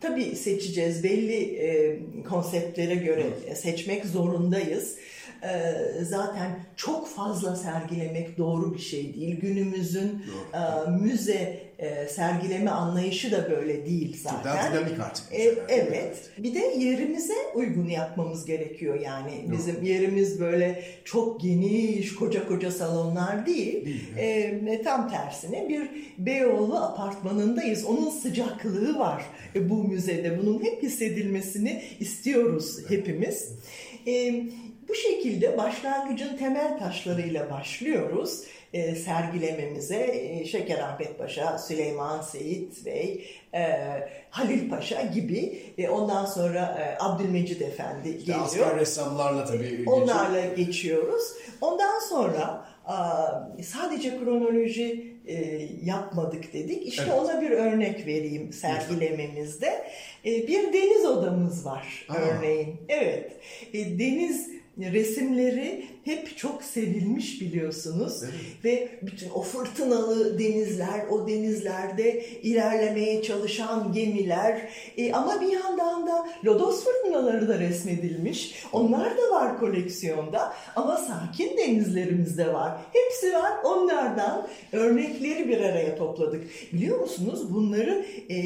tabii 0.00 0.36
seçeceğiz. 0.36 1.04
Belli 1.04 1.56
e, 1.56 1.98
konseptlere 2.28 2.94
göre 2.94 3.26
seçmek 3.54 4.04
zorundayız. 4.06 4.96
Ee, 5.42 6.04
zaten 6.04 6.58
çok 6.76 7.08
fazla 7.08 7.56
sergilemek 7.56 8.38
doğru 8.38 8.74
bir 8.74 8.78
şey 8.78 9.14
değil. 9.14 9.40
Günümüzün 9.40 10.24
e, 10.54 10.90
müze 10.90 11.60
e, 11.78 12.06
sergileme 12.08 12.70
anlayışı 12.70 13.32
da 13.32 13.50
böyle 13.50 13.86
değil 13.86 14.12
Çok 14.22 14.32
zaten. 14.32 14.44
daha 14.44 14.72
dinamik 14.72 15.00
artık. 15.00 15.24
E, 15.34 15.54
evet. 15.68 16.30
Bir 16.38 16.54
de 16.54 16.58
yerimize 16.58 17.34
uygun 17.54 17.88
yapmamız 17.88 18.44
gerekiyor 18.46 19.00
yani. 19.00 19.44
Bizim 19.52 19.82
yerimiz 19.84 20.40
böyle 20.40 20.84
çok 21.04 21.40
geniş, 21.40 22.14
koca 22.14 22.48
koca 22.48 22.70
salonlar 22.70 23.46
değil. 23.46 23.84
Değil, 23.86 24.66
E, 24.66 24.82
tam 24.84 25.10
tersine 25.10 25.68
bir 25.68 25.88
Beyoğlu 26.18 26.76
apartmanındayız. 26.76 27.84
Onun 27.84 28.10
sıcaklığı 28.10 28.98
var 28.98 29.24
e, 29.54 29.70
bu 29.70 29.84
müzede. 29.84 30.38
Bunun 30.42 30.62
hep 30.64 30.82
hissedilmesini 30.82 31.82
istiyoruz 32.00 32.78
hepimiz. 32.88 33.52
E, 34.06 34.42
bu 34.90 34.94
şekilde 34.94 35.58
başlangıcın 35.58 36.36
temel 36.36 36.78
taşlarıyla 36.78 37.50
başlıyoruz 37.50 38.44
e, 38.72 38.94
sergilememize. 38.94 39.96
E, 39.96 40.44
Şekerahmet 40.44 41.18
Paşa, 41.18 41.58
Süleyman 41.58 42.22
Seyit 42.22 42.86
Bey, 42.86 43.26
e, 43.54 43.60
Halil 44.30 44.70
Paşa 44.70 45.02
gibi. 45.02 45.62
E, 45.78 45.88
ondan 45.88 46.24
sonra 46.24 46.58
e, 46.80 47.04
Abdülmecid 47.04 47.60
Efendi 47.60 48.08
İşte 48.08 48.20
geliyor. 48.20 48.44
Asper 48.44 48.76
ressamlarla 48.76 49.44
tabii 49.44 49.70
geçiyor. 49.70 49.92
Onlarla 49.92 50.46
geçiyoruz. 50.46 51.22
Ondan 51.60 51.98
sonra 51.98 52.64
aa, 52.86 53.30
sadece 53.62 54.18
kronoloji 54.18 55.16
e, 55.26 55.68
yapmadık 55.84 56.52
dedik. 56.52 56.86
İşte 56.86 57.02
Evet. 57.06 57.20
ona 57.20 57.40
bir 57.40 57.50
örnek 57.50 58.06
vereyim 58.06 58.52
sergilememizde. 58.52 59.86
E, 60.26 60.46
bir 60.48 60.72
deniz 60.72 61.04
odamız 61.04 61.66
var 61.66 62.06
Aa. 62.08 62.14
örneğin. 62.14 62.76
Evet. 62.88 63.32
E, 63.74 63.98
deniz 63.98 64.59
resimleri 64.80 65.84
hep 66.04 66.36
çok 66.36 66.62
sevilmiş 66.62 67.40
biliyorsunuz. 67.40 68.22
Evet. 68.22 68.34
Ve 68.64 68.88
bütün 69.02 69.30
o 69.30 69.42
fırtınalı 69.42 70.38
denizler, 70.38 71.06
o 71.10 71.28
denizlerde 71.28 72.24
ilerlemeye 72.42 73.22
çalışan 73.22 73.92
gemiler 73.92 74.68
e, 74.96 75.12
ama 75.12 75.40
bir 75.40 75.52
yandan 75.52 76.06
da 76.06 76.26
lodos 76.44 76.84
fırtınaları 76.84 77.48
da 77.48 77.58
resmedilmiş. 77.58 78.64
Onlar 78.72 79.10
da 79.18 79.30
var 79.30 79.60
koleksiyonda 79.60 80.52
ama 80.76 80.96
sakin 80.96 81.56
denizlerimizde 81.56 82.52
var. 82.52 82.78
Hepsi 82.92 83.34
var. 83.34 83.52
Onlardan 83.64 84.48
örnekleri 84.72 85.48
bir 85.48 85.60
araya 85.60 85.96
topladık. 85.96 86.44
Biliyor 86.72 87.00
musunuz 87.00 87.54
bunları 87.54 88.06
e, 88.30 88.36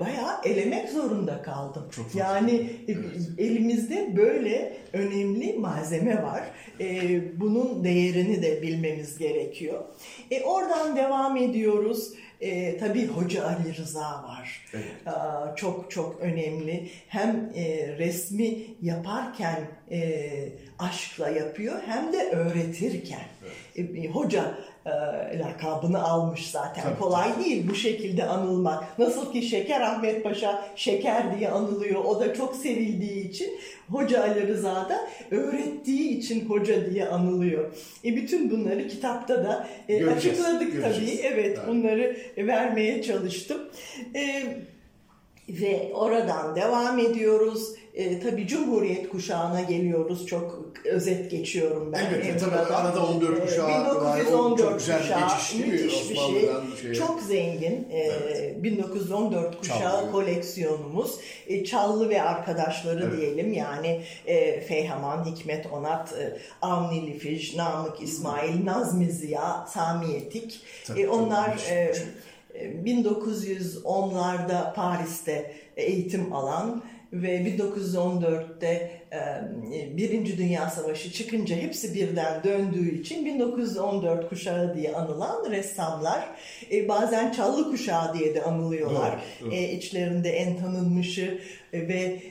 bayağı 0.00 0.34
elemek 0.44 0.90
zorunda 0.90 1.42
kaldım. 1.42 1.84
Çok 1.90 2.14
yani 2.14 2.70
e, 2.88 2.92
Evet. 2.92 3.28
elimizde 3.38 4.16
böyle 4.16 4.76
önemli 4.92 5.52
malzeme 5.58 6.22
var. 6.22 6.42
E, 6.80 6.99
bunun 7.36 7.84
değerini 7.84 8.42
de 8.42 8.62
bilmemiz 8.62 9.18
gerekiyor. 9.18 9.84
E, 10.30 10.42
oradan 10.42 10.96
devam 10.96 11.36
ediyoruz. 11.36 12.12
E, 12.40 12.78
tabii 12.78 13.06
Hoca 13.06 13.46
Ali 13.46 13.76
Rıza 13.76 14.00
var. 14.00 14.66
Evet. 14.74 15.06
Aa, 15.06 15.56
çok 15.56 15.90
çok 15.90 16.20
önemli. 16.20 16.90
Hem 17.08 17.52
e, 17.54 17.96
resmi 17.98 18.58
yaparken 18.82 19.68
e, 19.90 20.30
aşkla 20.78 21.28
yapıyor 21.28 21.82
hem 21.86 22.12
de 22.12 22.30
öğretirken. 22.30 23.24
Evet. 23.76 23.96
E, 23.96 24.08
hoca 24.08 24.58
e, 24.79 24.79
lakabını 25.38 26.02
almış 26.02 26.50
zaten. 26.50 26.82
Tabii, 26.82 26.98
Kolay 26.98 27.44
değil 27.44 27.68
bu 27.70 27.74
şekilde 27.74 28.24
anılmak. 28.24 28.98
Nasıl 28.98 29.32
ki 29.32 29.42
Şeker 29.42 29.80
Ahmet 29.80 30.24
Paşa 30.24 30.64
Şeker 30.76 31.38
diye 31.38 31.50
anılıyor. 31.50 32.04
O 32.04 32.20
da 32.20 32.34
çok 32.34 32.56
sevildiği 32.56 33.28
için 33.28 33.50
Hoca 33.90 34.22
Ali 34.22 34.48
Rıza 34.48 34.74
da 34.74 35.00
öğrettiği 35.30 36.18
için 36.18 36.48
hoca 36.48 36.90
diye 36.90 37.08
anılıyor. 37.08 37.72
E 38.04 38.16
bütün 38.16 38.50
bunları 38.50 38.88
kitapta 38.88 39.44
da 39.44 39.68
e, 39.88 40.06
açıkladık 40.06 40.72
göreceğiz. 40.72 41.10
tabii. 41.16 41.26
Evet, 41.26 41.40
evet 41.44 41.58
bunları 41.68 42.16
vermeye 42.36 43.02
çalıştım. 43.02 43.60
E, 44.14 44.42
ve 45.60 45.90
oradan 45.94 46.56
devam 46.56 46.98
ediyoruz. 46.98 47.74
E, 47.94 48.20
tabii 48.20 48.46
Cumhuriyet 48.46 49.08
kuşağına 49.08 49.60
geliyoruz. 49.60 50.26
Çok 50.26 50.72
özet 50.84 51.30
geçiyorum 51.30 51.92
ben. 51.92 52.04
Elbette 52.04 52.36
tabii 52.36 52.74
arada 52.74 53.06
14 53.06 53.38
e, 53.38 53.40
kuşağı 53.40 53.68
1914 53.68 54.60
var. 54.60 54.72
güzel 54.72 54.98
kuşağı, 54.98 55.20
geçiş 55.20 55.54
müthiş 55.54 56.10
bir 56.10 56.16
şey. 56.16 56.50
Şeye. 56.82 56.94
Çok 56.94 57.22
zengin. 57.22 57.88
E, 57.90 57.98
evet. 57.98 58.62
1914 58.62 59.58
kuşağı 59.58 59.78
Çallı. 59.78 60.12
koleksiyonumuz. 60.12 61.18
E, 61.46 61.64
Çallı 61.64 62.08
ve 62.08 62.22
arkadaşları 62.22 63.04
evet. 63.04 63.18
diyelim. 63.18 63.52
Yani 63.52 64.02
e, 64.26 64.60
Feyhaman, 64.60 65.24
Hikmet 65.24 65.66
Onat, 65.66 66.12
e, 66.12 66.38
Avni 66.62 67.06
Lifij, 67.06 67.56
Namık 67.56 68.02
İsmail, 68.02 68.64
Nazmi 68.64 69.10
Ziya, 69.10 69.66
Sami 69.68 70.12
Yetik. 70.12 70.60
Tabii, 70.86 71.00
e, 71.00 71.08
onlar... 71.08 71.58
Tabii, 71.68 71.98
1910'larda 72.84 74.74
Paris'te 74.74 75.54
eğitim 75.76 76.32
alan 76.32 76.82
ve 77.12 77.36
1914'te 77.36 79.00
Birinci 79.96 80.38
Dünya 80.38 80.70
Savaşı 80.70 81.12
çıkınca 81.12 81.56
hepsi 81.56 81.94
birden 81.94 82.44
döndüğü 82.44 83.00
için 83.00 83.24
1914 83.24 84.28
kuşağı 84.28 84.76
diye 84.76 84.92
anılan 84.92 85.50
ressamlar 85.50 86.28
bazen 86.88 87.32
Çallı 87.32 87.70
kuşağı 87.70 88.18
diye 88.18 88.34
de 88.34 88.42
anılıyorlar. 88.42 89.20
Evet, 89.42 89.52
evet. 89.54 89.72
İçlerinde 89.72 90.30
en 90.30 90.56
tanınmışı 90.58 91.40
ve 91.72 92.22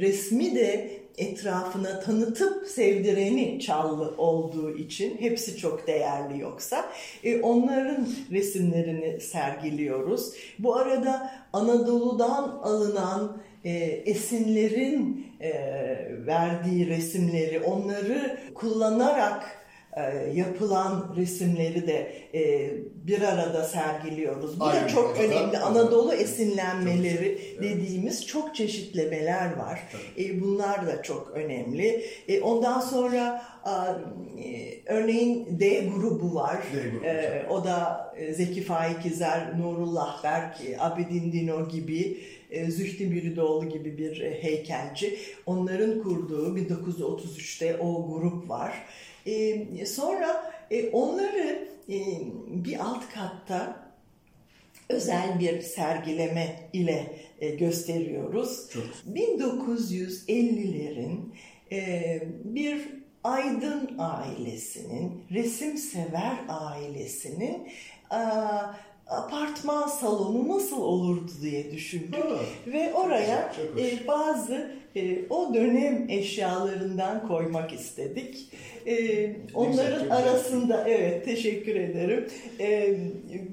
resmi 0.00 0.54
de 0.54 0.90
etrafına 1.18 2.00
tanıtıp 2.00 2.66
sevdireni 2.66 3.60
Çallı 3.60 4.14
olduğu 4.18 4.76
için 4.76 5.16
hepsi 5.20 5.56
çok 5.56 5.86
değerli 5.86 6.40
yoksa 6.40 6.84
e, 7.24 7.40
onların 7.40 8.08
resimlerini 8.30 9.20
sergiliyoruz. 9.20 10.32
Bu 10.58 10.76
arada 10.76 11.32
Anadolu'dan 11.52 12.60
alınan 12.62 13.42
e, 13.64 13.70
esinlerin 14.06 15.26
e, 15.40 15.50
verdiği 16.26 16.88
resimleri 16.88 17.60
onları 17.60 18.38
kullanarak 18.54 19.65
yapılan 20.34 21.14
resimleri 21.16 21.86
de 21.86 22.12
e, 22.34 22.70
bir 22.94 23.22
arada 23.22 23.64
sergiliyoruz. 23.64 24.60
Bu 24.60 24.64
Aynen, 24.64 24.84
da 24.84 24.88
çok 24.88 25.18
önemli. 25.18 25.58
Anadolu 25.58 26.12
esinlenmeleri 26.12 27.38
dediğimiz 27.62 28.26
çok 28.26 28.54
çeşitlemeler 28.54 29.56
var. 29.56 29.80
E, 30.18 30.40
bunlar 30.40 30.86
da 30.86 31.02
çok 31.02 31.30
önemli. 31.34 32.04
ondan 32.42 32.80
sonra 32.80 33.42
örneğin 34.86 35.60
D 35.60 35.80
grubu 35.80 36.34
var. 36.34 36.58
D 36.74 36.90
grubu. 36.90 37.52
o 37.52 37.64
da 37.64 38.06
Zeki 38.32 38.62
Faikizer, 38.62 39.58
Nurullah 39.58 40.24
Berk, 40.24 40.56
Abidin 40.78 41.32
Dino 41.32 41.68
gibi 41.68 42.18
Zühtü 42.68 43.10
Biridoğlu 43.10 43.68
gibi 43.68 43.98
bir 43.98 44.20
heykelci. 44.20 45.18
Onların 45.46 46.02
kurduğu 46.02 46.58
1933'te 46.58 47.76
o 47.78 48.08
grup 48.08 48.48
var. 48.48 48.72
E, 49.26 49.86
sonra 49.86 50.54
e, 50.70 50.90
onları 50.90 51.68
e, 51.88 51.96
bir 52.46 52.78
alt 52.78 53.08
katta 53.14 53.86
özel 54.88 55.40
bir 55.40 55.60
sergileme 55.60 56.70
ile 56.72 57.16
e, 57.40 57.50
gösteriyoruz. 57.50 58.70
Çok. 58.70 58.84
1950'lerin 59.14 61.18
e, 61.72 62.22
bir 62.44 62.88
aydın 63.24 63.98
ailesinin, 63.98 65.24
resimsever 65.30 66.36
ailesinin 66.48 67.68
e, 68.12 68.18
apartman 69.06 69.88
salonu 69.88 70.48
nasıl 70.48 70.80
olurdu 70.80 71.32
diye 71.42 71.72
düşündük 71.72 72.24
ha, 72.24 72.40
ve 72.66 72.94
oraya 72.94 73.52
e, 73.78 74.06
bazı 74.08 74.76
e, 74.96 75.26
o 75.30 75.54
dönem 75.54 76.06
eşyalarından 76.08 77.28
koymak 77.28 77.72
istedik. 77.72 78.48
E, 78.86 79.36
onların 79.54 80.08
arasında 80.08 80.88
evet 80.88 81.24
teşekkür 81.24 81.74
ederim. 81.74 82.28
E, 82.60 82.96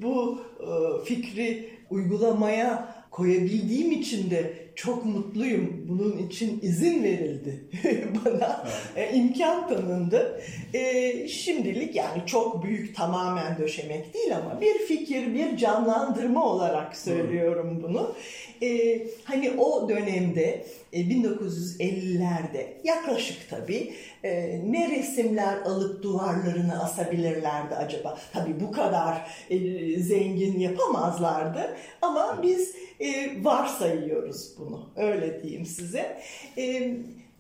bu 0.02 0.42
e, 0.60 1.04
fikri 1.06 1.70
uygulamaya 1.90 2.96
koyabildiğim 3.12 3.92
için 3.92 4.32
de 4.32 4.54
çok 4.76 5.06
mutluyum. 5.06 5.86
Bunun 5.88 6.18
için 6.18 6.60
izin 6.62 7.04
verildi 7.04 7.64
bana. 8.26 8.66
Evet. 8.98 9.14
E, 9.14 9.18
imkan 9.18 9.68
tanındı. 9.68 10.42
E, 10.74 11.28
şimdilik 11.28 11.96
yani 11.96 12.22
çok 12.26 12.64
büyük 12.64 12.96
tamamen 12.96 13.58
döşemek 13.58 14.14
değil 14.14 14.38
ama 14.38 14.62
bir 14.62 14.78
fikir, 14.78 15.34
bir 15.34 15.58
canlandırma 15.58 16.46
olarak 16.46 16.98
söylüyorum 16.98 17.84
bunu. 17.84 18.16
E, 18.64 19.02
hani 19.24 19.52
o 19.52 19.90
dönemde 19.90 20.66
e, 20.94 21.02
1950'lerde 21.02 22.68
yaklaşık 22.84 23.50
tabii 23.50 23.94
e, 24.24 24.62
ne 24.72 24.90
resimler 24.92 25.58
alıp 25.58 26.04
duvarlarını 26.04 26.84
asabilirlerdi 26.84 27.76
acaba? 27.76 28.18
Tabii 28.34 28.60
bu 28.60 28.72
kadar 28.72 29.32
e, 29.50 29.58
zengin 30.00 30.60
yapamazlardı 30.60 31.76
ama 32.02 32.40
biz 32.44 32.76
e, 33.00 33.32
varsayıyoruz 33.44 34.56
bunu. 34.60 34.90
Öyle 34.96 35.44
diyeyim 35.44 35.66
size. 35.66 36.22
E, 36.58 36.94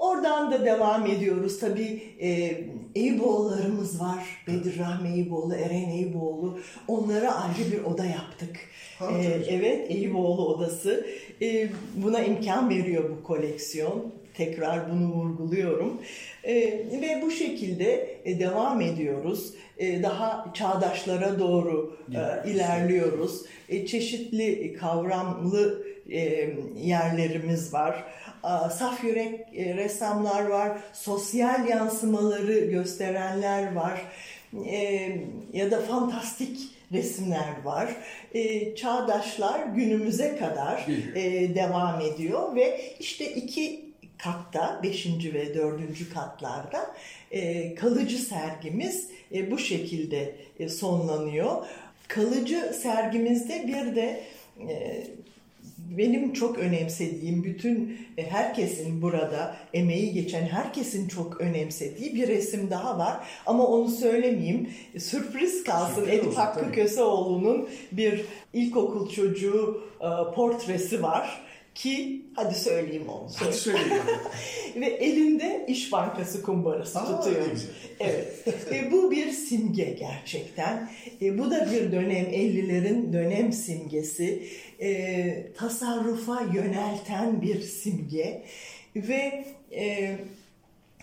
oradan 0.04 0.52
da 0.52 0.66
devam 0.66 1.06
ediyoruz. 1.06 1.60
Tabii 1.60 2.04
e, 2.22 2.58
Eyüboğullarımız 2.96 4.02
var. 4.02 4.24
Bedir 4.48 4.80
Rahmi 4.80 5.10
Eyüboğlu, 5.10 5.56
Eren 5.56 5.90
Eyüboğlu. 5.90 6.60
Onlara 6.88 7.36
ayrı 7.36 7.72
bir 7.72 7.84
oda 7.84 8.06
yaptık. 8.06 8.60
Ha, 9.00 9.12
e, 9.12 9.26
evet, 9.50 9.92
Eyüboğlu 9.92 10.48
odası. 10.48 11.06
E, 11.42 11.70
buna 11.96 12.20
imkan 12.20 12.70
veriyor 12.70 13.10
bu 13.10 13.24
koleksiyon. 13.24 14.14
Tekrar 14.34 14.92
bunu 14.92 15.14
vurguluyorum. 15.14 16.02
E, 16.44 16.56
ve 17.02 17.22
bu 17.26 17.32
şekilde 17.32 18.18
e, 18.26 18.40
devam 18.40 18.82
ediyoruz. 18.82 19.54
E, 19.78 20.04
daha 20.04 20.54
çağdaşlara 20.54 21.40
doğru 21.40 21.98
e, 22.12 22.50
ilerliyoruz. 22.50 23.42
E, 23.70 23.86
çeşitli 23.86 24.74
kavramlı 24.74 25.93
e, 26.10 26.50
yerlerimiz 26.78 27.74
var. 27.74 28.04
Saf 28.72 29.04
yürek 29.04 29.40
e, 29.56 29.76
ressamlar 29.76 30.46
var, 30.46 30.78
sosyal 30.94 31.68
yansımaları 31.68 32.60
gösterenler 32.60 33.76
var 33.76 34.02
e, 34.66 35.12
ya 35.54 35.72
da 35.72 35.82
fantastik 35.82 36.60
resimler 36.92 37.64
var. 37.64 37.96
E, 38.34 38.76
çağdaşlar 38.76 39.66
günümüze 39.66 40.38
kadar 40.38 40.86
e, 41.16 41.56
devam 41.56 42.02
ediyor 42.02 42.56
ve 42.56 42.82
işte 43.00 43.34
iki 43.34 43.94
katta, 44.18 44.80
beşinci 44.84 45.34
ve 45.34 45.56
dördüncü 45.56 46.14
katlarda 46.14 46.96
e, 47.32 47.76
kalıcı 47.76 48.18
sergimiz 48.18 49.10
e, 49.34 49.52
bu 49.52 49.58
şekilde 49.58 50.36
e, 50.60 50.70
sonlanıyor. 50.70 51.66
Kalıcı 52.08 52.74
sergimizde 52.82 53.68
bir 53.68 53.96
de 53.96 54.24
e, 54.70 55.04
benim 55.98 56.34
çok 56.34 56.58
önemsediğim 56.58 57.44
bütün 57.44 58.00
e, 58.18 58.30
herkesin 58.30 59.02
burada 59.02 59.56
emeği 59.74 60.14
geçen 60.14 60.46
herkesin 60.46 61.08
çok 61.08 61.42
önemsediği 61.42 62.16
bir 62.16 62.28
resim 62.28 62.70
daha 62.70 62.98
var. 62.98 63.28
Ama 63.46 63.68
onu 63.68 63.90
söylemeyeyim. 63.90 64.70
Sürpriz 64.98 65.64
kalsın. 65.64 65.96
Sürpriz 65.96 66.20
Edip 66.20 66.38
Hakkı 66.38 66.72
Köseoğlu'nun 66.72 67.70
bir 67.92 68.22
ilkokul 68.54 69.10
çocuğu 69.10 69.82
e, 70.02 70.36
portresi 70.36 71.04
var 71.04 71.44
ki 71.76 72.26
hadi 72.36 72.56
söyleyeyim 72.56 73.10
onu. 73.10 73.30
Hadi 73.36 73.54
söyleyeyim. 73.54 74.04
Ve 74.76 74.86
elinde 74.86 75.66
İş 75.68 75.92
Bankası 75.92 76.42
kumbarası 76.44 77.00
Aa, 77.00 77.22
tutuyor. 77.22 77.46
Evet. 78.00 78.48
e, 78.72 78.92
bu 78.92 79.12
bir 79.12 79.32
simge 79.32 79.84
gerçekten. 79.84 80.90
E, 81.22 81.38
bu 81.38 81.52
da 81.52 81.72
bir 81.72 81.92
dönem 81.92 82.26
50'lerin 82.26 83.14
dönem 83.14 83.54
simgesi. 83.54 84.44
E, 84.80 85.48
tasarrufa 85.58 86.42
yönelten 86.54 87.42
bir 87.42 87.62
simge. 87.62 88.44
Ve 88.96 89.46
e, 89.72 90.18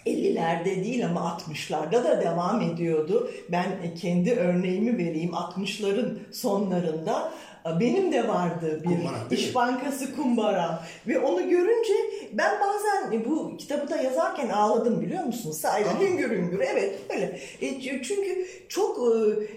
50'lerde 0.07 0.85
değil 0.85 1.07
ama 1.07 1.21
60'larda 1.21 2.05
da 2.05 2.21
devam 2.21 2.61
ediyordu. 2.61 3.31
Ben 3.49 3.95
kendi 4.01 4.33
örneğimi 4.33 4.99
vereyim. 4.99 5.31
60'ların 5.31 6.19
sonlarında 6.33 7.33
benim 7.81 8.13
de 8.13 8.29
vardı 8.29 8.81
bir 8.83 8.89
Kumbara, 8.89 9.17
İş? 9.31 9.55
Bankası 9.55 10.17
kumbara 10.17 10.83
ve 11.07 11.19
onu 11.19 11.51
görünce 11.51 11.93
ben 12.33 12.61
bazen 12.61 13.25
bu 13.25 13.57
kitabı 13.57 13.91
da 13.91 13.97
yazarken 13.97 14.49
ağladım 14.49 15.01
biliyor 15.01 15.25
musun? 15.25 15.53
Sahiden 15.53 16.01
hüngür 16.01 16.31
hüngür 16.31 16.61
evet 16.61 16.99
öyle. 17.15 17.41
E, 17.61 17.81
çünkü 17.81 18.47
çok 18.69 18.99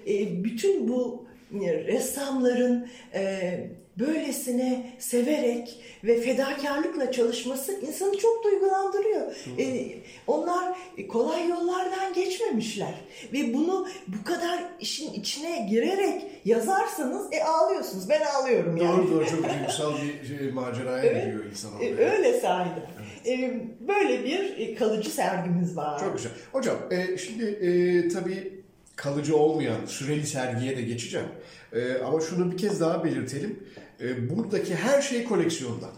e, 0.05 0.13
e, 0.13 0.43
bütün 0.43 0.87
bu 0.87 1.25
e, 1.25 1.32
ressamların 1.61 2.87
e, 3.13 3.53
böylesine 3.99 4.91
severek 4.99 5.79
ve 6.03 6.21
fedakarlıkla 6.21 7.11
çalışması 7.11 7.71
insanı 7.87 8.17
çok 8.17 8.43
duygulandırıyor. 8.43 9.35
E, 9.59 9.87
onlar 10.27 10.75
kolay 11.09 11.49
yollardan 11.49 12.13
geçmemişler 12.13 12.93
ve 13.33 13.53
bunu 13.53 13.87
bu 14.07 14.23
kadar 14.23 14.63
işin 14.79 15.13
içine 15.13 15.67
girerek 15.69 16.21
yazarsanız 16.45 17.27
e, 17.33 17.43
ağlıyorsunuz. 17.43 18.09
Ben 18.09 18.21
ağlıyorum 18.21 18.77
yani. 18.77 18.97
Doğru 18.97 19.11
doğru 19.11 19.25
çok 19.29 19.43
duygusal 19.49 19.93
bir 20.01 20.37
şey, 20.37 20.51
maceraya 20.51 21.03
Evet. 21.03 21.25
giriyor 21.25 21.45
insan 21.45 21.71
E, 21.81 21.89
orada. 21.91 22.01
öyle 22.15 22.39
sahiden. 22.39 22.83
E, 23.27 23.53
böyle 23.87 24.23
bir 24.23 24.57
e, 24.57 24.75
kalıcı 24.75 25.09
sergimiz 25.09 25.77
var. 25.77 25.99
Çok 25.99 26.15
güzel. 26.17 26.31
Hocam 26.51 26.77
e, 26.91 27.17
şimdi 27.17 27.43
e, 27.45 28.07
tabii 28.09 28.62
kalıcı 28.95 29.37
olmayan 29.37 29.85
süreli 29.85 30.27
sergiye 30.27 30.77
de 30.77 30.81
geçeceğim. 30.81 31.27
E, 31.73 31.97
ama 31.97 32.21
şunu 32.21 32.51
bir 32.51 32.57
kez 32.57 32.79
daha 32.81 33.03
belirtelim. 33.03 33.59
E, 34.01 34.29
buradaki 34.29 34.75
her 34.75 35.01
şey 35.01 35.23
koleksiyondan. 35.23 35.91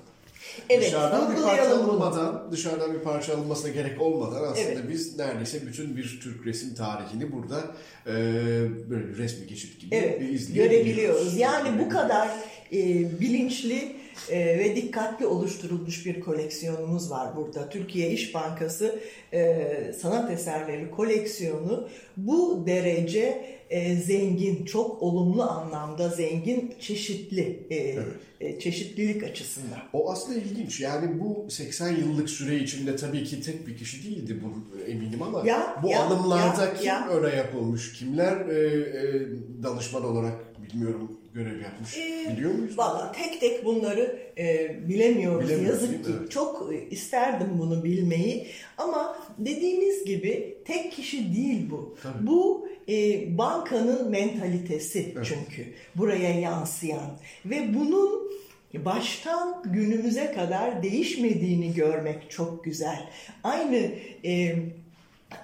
Evet, 0.69 0.85
dışarıdan 0.87 1.35
bir 1.37 1.41
parça 1.41 1.71
bunu. 1.71 1.83
alınmadan, 1.83 2.47
dışarıdan 2.51 2.93
bir 2.93 2.99
parça 2.99 3.33
alınmasına 3.37 3.71
gerek 3.71 4.01
olmadan 4.01 4.43
aslında 4.43 4.69
Evet. 4.69 4.89
biz 4.89 5.17
neredeyse 5.19 5.67
bütün 5.67 5.97
bir 5.97 6.19
Türk 6.23 6.45
resim 6.45 6.75
tarihini 6.75 7.31
burada 7.31 7.63
e, 8.07 8.13
böyle 8.89 9.07
resmi 9.17 9.47
geçit 9.47 9.81
gibi 9.81 9.95
Evet, 9.95 10.21
izleyebiliyoruz. 10.21 10.55
görebiliyoruz. 10.55 11.37
Yani 11.37 11.79
bu 11.85 11.89
kadar 11.89 12.27
e, 12.73 12.79
bilinçli 13.19 13.95
e, 14.29 14.59
ve 14.59 14.75
dikkatli 14.75 15.25
oluşturulmuş 15.25 16.05
bir 16.05 16.19
koleksiyonumuz 16.19 17.11
var 17.11 17.35
burada. 17.35 17.69
Türkiye 17.69 18.11
İş 18.11 18.33
Bankası 18.33 18.99
e, 19.33 19.93
sanat 20.01 20.31
eserleri 20.31 20.91
koleksiyonu 20.91 21.89
bu 22.17 22.63
derece 22.67 23.55
e, 23.69 23.95
zengin, 23.95 24.65
çok 24.65 25.01
olumlu 25.01 25.43
anlamda 25.43 26.09
zengin, 26.09 26.75
çeşitli, 26.79 27.59
e, 27.69 27.97
e, 28.41 28.59
çeşitlilik 28.59 29.23
açısından. 29.23 29.79
O 29.93 30.11
aslında 30.11 30.39
ilginç. 30.39 30.79
Yani 30.81 31.19
bu 31.19 31.45
80 31.49 31.91
yıllık 31.91 32.29
süre 32.29 32.55
içinde 32.55 32.95
tabii 32.95 33.23
ki 33.23 33.41
tek 33.41 33.67
bir 33.67 33.77
kişi 33.77 34.03
değildi 34.03 34.39
bu 34.43 34.81
eminim 34.91 35.21
ama 35.21 35.47
Ya, 35.47 35.79
bu 35.83 35.89
ya, 35.89 36.03
alımlarda 36.03 36.65
ya, 36.65 36.73
kim 36.73 36.85
ya. 36.85 37.09
ön 37.09 37.23
ayak 37.23 37.55
olmuş? 37.55 37.93
Kimler 37.93 38.49
e, 38.49 38.67
e, 38.67 39.27
danışman 39.63 40.05
olarak 40.05 40.33
bilmiyorum 40.63 41.11
görev 41.35 41.61
yapmış? 41.61 41.97
Ee, 41.97 42.37
Biliyor 42.37 42.51
muyuz? 42.51 42.77
Valla 42.77 43.11
tek 43.11 43.41
tek 43.41 43.65
bunları 43.65 44.19
e, 44.37 44.75
bilemiyoruz 44.87 45.49
Bilemiyoruz, 45.49 45.81
yazık 45.81 46.05
ki. 46.05 46.11
Evet. 46.19 46.31
Çok 46.31 46.71
isterdim 46.89 47.49
bunu 47.57 47.83
bilmeyi 47.83 48.47
ama 48.77 49.17
dediğiniz 49.37 50.05
gibi 50.05 50.57
tek 50.65 50.91
kişi 50.91 51.35
değil 51.35 51.69
bu. 51.69 51.97
Tabii. 52.03 52.27
Bu 52.27 52.67
e, 52.89 53.25
bankanın 53.37 54.09
mentalitesi 54.09 55.13
Evet. 55.15 55.25
çünkü 55.29 55.65
buraya 55.95 56.39
yansıyan 56.39 57.17
ve 57.45 57.73
bunun 57.73 58.25
baştan 58.73 59.63
günümüze 59.65 60.31
kadar 60.31 60.83
değişmediğini 60.83 61.73
görmek 61.73 62.31
çok 62.31 62.63
güzel. 62.63 63.09
Aynı 63.43 63.91
e, 64.25 64.55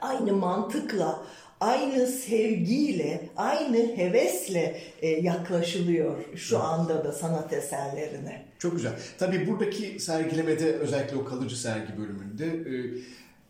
aynı 0.01 0.33
mantıkla, 0.33 1.23
aynı 1.61 2.07
sevgiyle, 2.07 3.29
aynı 3.37 3.97
hevesle 3.97 4.81
e, 5.01 5.07
yaklaşılıyor 5.07 6.17
şu 6.35 6.59
anda 6.59 7.03
da 7.03 7.11
sanat 7.11 7.53
eserlerine. 7.53 8.45
Çok 8.59 8.75
güzel. 8.75 8.93
Tabii 9.17 9.47
buradaki 9.47 9.99
sergilemede 9.99 10.73
özellikle 10.73 11.15
o 11.15 11.25
kalıcı 11.25 11.61
sergi 11.61 11.97
bölümünde 11.97 12.45
e, 12.45 12.75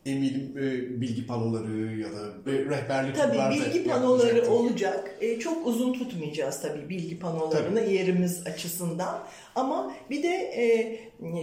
eminim 0.06 0.54
e, 0.58 1.02
bilgi 1.02 1.28
panoları 1.28 1.98
ya 2.00 2.08
da 2.12 2.52
e, 2.52 2.66
rehberlik 2.70 3.16
Tabii 3.16 3.38
bilgi 3.56 3.84
panoları 3.90 4.28
yapılacaktır. 4.28 4.52
olacak. 4.52 5.16
E, 5.22 5.40
çok 5.40 5.68
uzun 5.68 5.94
tutmayacağız 5.94 6.62
tabii 6.62 6.90
bilgi 6.90 7.20
panolarını 7.20 7.82
yerimiz 7.82 8.48
açısından. 8.48 9.20
Ama 9.56 9.94
bir 10.10 10.24
de 10.24 10.28
e, 10.38 11.00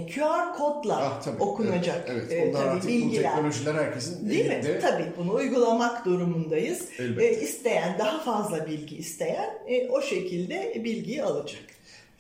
QR 0.07 0.55
kodla 0.59 0.97
Ah, 0.97 1.23
tabii. 1.23 1.43
okunacak 1.43 2.05
Evet, 2.11 2.33
e, 2.33 2.35
evet. 2.35 2.55
Onlar 2.55 2.65
tabii 2.65 2.71
artık 2.77 2.85
bu 2.91 2.95
bilgiler. 2.95 3.23
teknolojiler 3.35 3.75
herkesin 3.75 4.31
Değil 4.31 4.45
elinde. 4.51 4.73
mi? 4.75 4.81
Tabii 4.81 5.07
bunu 5.19 5.35
uygulamak 5.35 6.05
durumundayız. 6.05 6.89
Elbette. 6.99 7.27
E, 7.27 7.41
isteyen, 7.41 7.99
daha 7.99 8.19
fazla 8.21 8.67
bilgi 8.67 8.97
isteyen 8.97 9.51
e, 9.69 9.89
o 9.89 10.03
şekilde 10.03 10.81
bilgiyi 10.85 11.23
alacak. 11.23 11.61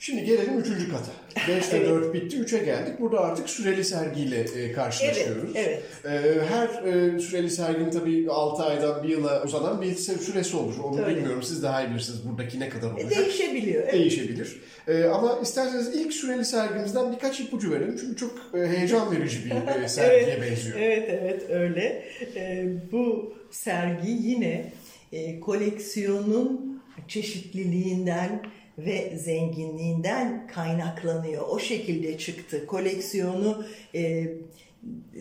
Şimdi 0.00 0.24
gelelim 0.24 0.58
üçüncü 0.58 0.90
kata. 0.90 1.10
5 1.48 1.72
ve 1.72 1.76
Evet. 1.76 1.88
4 1.88 2.14
bitti, 2.14 2.36
3'e 2.36 2.64
geldik. 2.64 3.00
Burada 3.00 3.20
artık 3.20 3.50
süreli 3.50 3.84
sergiyle 3.84 4.40
e, 4.40 4.72
karşılaşıyoruz. 4.72 5.50
Evet, 5.54 5.82
E, 6.04 6.08
her 6.48 6.68
e, 6.82 7.18
süreli 7.20 7.50
serginin 7.50 7.90
tabii 7.90 8.26
6 8.30 8.62
aydan 8.62 9.02
bir 9.02 9.08
yıla 9.08 9.42
uzanan 9.44 9.82
bir 9.82 9.94
süresi 9.94 10.56
olur. 10.56 10.78
Onu 10.84 10.96
Tabii. 10.96 11.16
bilmiyorum. 11.16 11.42
Siz 11.42 11.62
daha 11.62 11.82
iyi 11.84 11.90
bilirsiniz 11.90 12.18
buradaki 12.28 12.60
ne 12.60 12.68
kadar 12.68 12.88
E, 12.90 12.92
olacak. 12.92 13.18
değişebiliyor. 13.18 13.82
Evet. 13.82 13.92
Değişebilir. 13.94 14.60
E, 14.88 15.04
ama 15.04 15.38
isterseniz 15.42 15.88
ilk 15.96 16.12
süreli 16.12 16.44
sergimizden 16.44 17.12
birkaç 17.12 17.40
ipucu 17.40 17.70
verelim. 17.72 17.96
Çünkü 18.00 18.16
çok 18.16 18.32
e, 18.54 18.66
heyecan 18.66 19.12
verici 19.16 19.38
bir 19.44 19.82
e, 19.82 19.88
sergiye 19.88 20.34
evet, 20.36 20.50
benziyor. 20.50 20.78
Evet 20.80 21.08
evet 21.22 21.50
öyle. 21.50 22.04
Ee, 22.36 22.66
bu 22.92 23.34
sergi 23.50 24.10
yine 24.10 24.72
e, 25.12 25.40
koleksiyonun 25.40 26.80
çeşitliliğinden 27.08 28.42
ve 28.78 29.16
zenginliğinden 29.16 30.46
kaynaklanıyor. 30.46 31.48
O 31.48 31.58
şekilde 31.58 32.18
çıktı. 32.18 32.66
Koleksiyonu 32.66 33.66
e, 33.94 34.26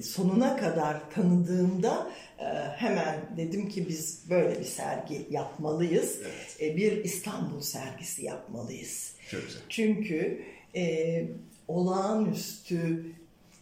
sonuna 0.02 0.58
kadar 0.58 1.12
tanıdığımda 1.12 2.12
e, 2.39 2.46
hemen 2.78 3.20
dedim 3.38 3.70
ki 3.70 3.89
biz 3.89 4.30
böyle 4.30 4.60
bir 4.60 4.65
sergi 4.65 5.28
yapmalıyız. 5.30 6.20
Evet. 6.22 6.58
E, 6.62 6.78
bir 6.78 7.04
İstanbul 7.04 7.62
sergisi 7.62 8.26
yapmalıyız. 8.26 9.15
Çok 9.32 9.46
güzel. 9.46 9.62
Çünkü 9.70 10.43
e, 10.76 11.26
olağanüstü 11.67 13.06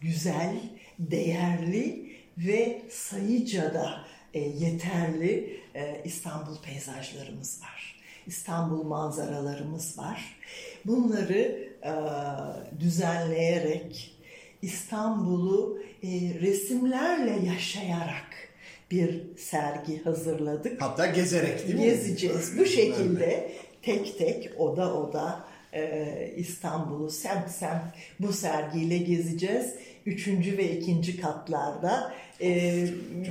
güzel, 0.00 0.56
değerli 0.98 2.12
ve 2.38 2.82
sayıca 2.90 3.74
da 3.74 4.04
e, 4.34 4.40
yeterli 4.40 5.60
e, 5.74 6.02
İstanbul 6.04 6.62
peyzajlarımız 6.62 7.62
var. 7.62 7.95
İstanbul 8.26 8.82
manzaralarımız 8.82 9.98
var. 9.98 10.36
Bunları 10.84 11.68
e, 11.82 11.92
düzenleyerek 12.80 14.16
İstanbul'u 14.62 15.78
e, 16.02 16.08
resimlerle 16.40 17.46
yaşayarak 17.46 18.26
bir 18.90 19.36
sergi 19.36 20.02
hazırladık. 20.04 20.82
Hatta 20.82 21.06
gezerek 21.06 21.68
değil 21.68 21.78
mi? 21.78 21.84
Gezeceğiz. 21.84 22.58
Bu 22.58 22.66
şekilde 22.66 23.52
tek 23.82 24.18
tek 24.18 24.60
oda 24.60 24.94
oda 24.94 25.44
e, 25.72 26.32
İstanbul'u 26.36 27.10
semt 27.10 27.50
semt 27.50 27.82
bu 28.20 28.32
sergiyle 28.32 28.98
gezeceğiz. 28.98 29.74
Üçüncü 30.06 30.58
ve 30.58 30.76
ikinci 30.76 31.20
katlarda 31.20 32.14
E, 32.40 32.84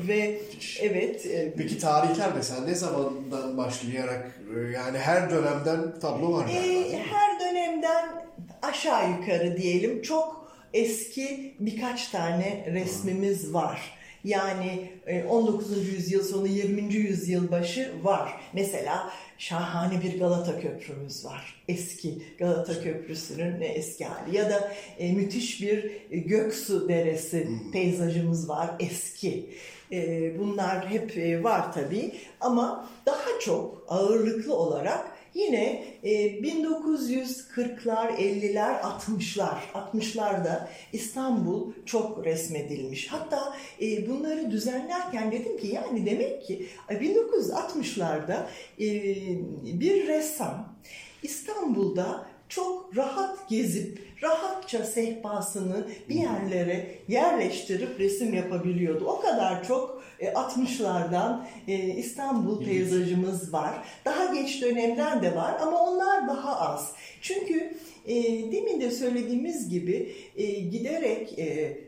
ve 0.07 0.41
evet 0.81 1.25
e, 1.25 1.53
Peki 1.57 1.79
tarihler 1.79 2.29
mesela 2.35 2.61
ne 2.61 2.75
zamandan 2.75 3.57
başlayarak 3.57 4.39
e, 4.57 4.71
yani 4.71 4.97
her 4.97 5.29
dönemden 5.29 5.99
tablo 5.99 6.33
var 6.33 6.45
galiba. 6.45 6.63
değil 6.63 6.93
e, 6.93 7.03
her 7.03 7.39
dönemden 7.39 8.25
aşağı 8.61 9.11
yukarı 9.11 9.57
diyelim 9.57 10.01
çok 10.01 10.51
eski 10.73 11.55
birkaç 11.59 12.07
tane 12.07 12.65
resmimiz 12.73 13.53
var. 13.53 13.97
Yani 14.25 14.91
e, 15.07 15.23
19. 15.23 15.93
yüzyıl 15.93 16.23
sonu 16.23 16.47
20. 16.47 16.93
yüzyıl 16.93 17.51
başı 17.51 17.91
var. 18.03 18.41
Mesela 18.53 19.11
şahane 19.37 20.01
bir 20.03 20.19
Galata 20.19 20.59
Köprümüz 20.59 21.25
var. 21.25 21.63
Eski 21.67 22.21
Galata 22.39 22.83
Köprüsü'nün 22.83 23.61
eski 23.61 24.05
hali. 24.05 24.37
Ya 24.37 24.49
da 24.49 24.71
e, 24.99 25.13
müthiş 25.13 25.61
bir 25.61 25.91
e, 26.11 26.17
Göksu 26.17 26.89
Deresi 26.89 27.47
peyzajımız 27.73 28.49
var. 28.49 28.69
Eski. 28.79 29.49
E, 29.91 30.31
bunlar 30.39 30.89
hep 30.89 31.17
e, 31.17 31.43
var 31.43 31.73
tabii. 31.73 32.11
Ama 32.41 32.89
daha 33.05 33.39
çok 33.41 33.85
ağırlıklı 33.87 34.55
olarak 34.55 35.14
Yine 35.35 35.83
e, 36.03 36.39
1940'lar, 36.39 38.07
50'ler, 38.07 38.81
60'lar, 38.81 39.57
60'larda 39.73 40.67
İstanbul 40.93 41.73
çok 41.85 42.25
resmedilmiş. 42.25 43.07
Hatta 43.07 43.57
e, 43.81 44.09
bunları 44.09 44.51
düzenlerken 44.51 45.31
dedim 45.31 45.57
ki 45.57 45.67
yani 45.67 46.05
demek 46.05 46.43
ki 46.43 46.67
e, 46.89 46.93
1960'larda 46.93 48.45
e, 48.79 48.87
bir 49.79 50.07
ressam 50.07 50.75
İstanbul'da 51.23 52.27
çok 52.49 52.97
rahat 52.97 53.49
gezip 53.49 53.99
rahatça 54.25 54.83
sehpasını 54.83 55.87
bir 56.09 56.15
yerlere 56.15 56.95
yerleştirip 57.07 57.99
resim 57.99 58.33
yapabiliyordu. 58.33 59.05
O 59.05 59.19
kadar 59.19 59.67
çok 59.67 60.03
60'lardan 60.21 61.45
e, 61.67 61.73
e, 61.73 61.95
İstanbul 61.95 62.65
peyzajımız 62.65 63.53
var. 63.53 63.73
Daha 64.05 64.33
geç 64.33 64.61
dönemden 64.61 65.23
de 65.23 65.35
var 65.35 65.55
ama 65.61 65.83
onlar 65.83 66.27
daha 66.27 66.59
az. 66.59 66.91
Çünkü 67.21 67.73
e, 68.07 68.15
demin 68.51 68.81
de 68.81 68.91
söylediğimiz 68.91 69.69
gibi 69.69 70.15
giderek 70.71 71.39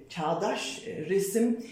çağdaş 0.10 0.82
resim 1.10 1.66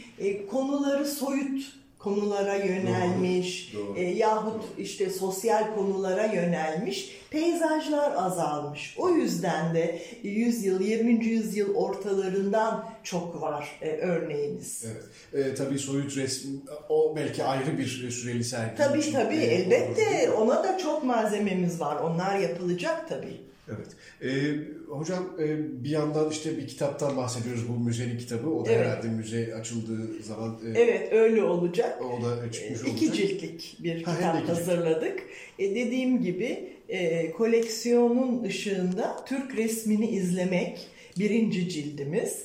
konuları 0.51 1.05
soyut 1.05 1.75
konulara 2.05 2.55
yönelmiş 2.55 3.73
Doğru. 3.73 3.87
Doğru. 3.87 3.99
E, 3.99 4.03
yahut 4.03 4.63
işte 4.77 5.09
sosyal 5.09 5.75
konulara 5.75 6.25
yönelmiş 6.25 7.11
peyzajlar 7.29 8.13
azalmış. 8.15 8.95
O 8.97 9.09
yüzden 9.09 9.75
de 9.75 10.01
100 10.23 10.65
yıl 10.65 10.81
20. 10.81 11.25
yüzyıl 11.25 11.75
ortalarından 11.75 12.89
çok 13.03 13.41
var 13.41 13.77
e, 13.81 13.89
örneğimiz. 13.89 14.85
Evet. 14.85 15.45
E, 15.45 15.55
tabii 15.55 15.79
soyut 15.79 16.17
resim 16.17 16.61
o 16.89 17.15
belki 17.15 17.43
ayrı 17.43 17.77
bir 17.77 18.11
süreli 18.11 18.43
sergi. 18.43 18.75
Tabii 18.77 18.99
için, 18.99 19.11
tabii 19.11 19.35
e, 19.35 19.45
elbette 19.45 20.31
ona 20.31 20.63
da 20.63 20.77
çok 20.77 21.03
malzememiz 21.03 21.79
var. 21.79 21.95
Onlar 21.95 22.39
yapılacak 22.39 23.09
tabii. 23.09 23.37
Evet. 23.67 23.87
Ee, 24.21 24.74
hocam 24.89 25.23
e, 25.39 25.83
bir 25.83 25.89
yandan 25.89 26.29
işte 26.29 26.57
bir 26.57 26.67
kitaptan 26.67 27.17
bahsediyoruz 27.17 27.69
bu 27.69 27.79
müzenin 27.79 28.17
kitabı. 28.17 28.49
O 28.49 28.65
da 28.65 28.71
evet. 28.71 28.85
herhalde 28.85 29.07
müze 29.07 29.55
açıldığı 29.55 30.23
zaman... 30.23 30.59
E, 30.65 30.79
evet 30.79 31.13
öyle 31.13 31.43
olacak. 31.43 32.01
O 32.01 32.25
da 32.25 32.51
çıkmış 32.51 32.81
olacak. 32.81 32.97
İki 32.97 33.13
ciltlik 33.13 33.77
bir 33.79 34.03
ha, 34.03 34.15
kitap 34.15 34.49
hazırladık. 34.49 35.23
E, 35.59 35.75
dediğim 35.75 36.21
gibi 36.21 36.69
e, 36.89 37.31
koleksiyonun 37.31 38.43
ışığında 38.43 39.25
Türk 39.25 39.57
resmini 39.57 40.09
izlemek 40.09 40.87
birinci 41.19 41.69
cildimiz. 41.69 42.43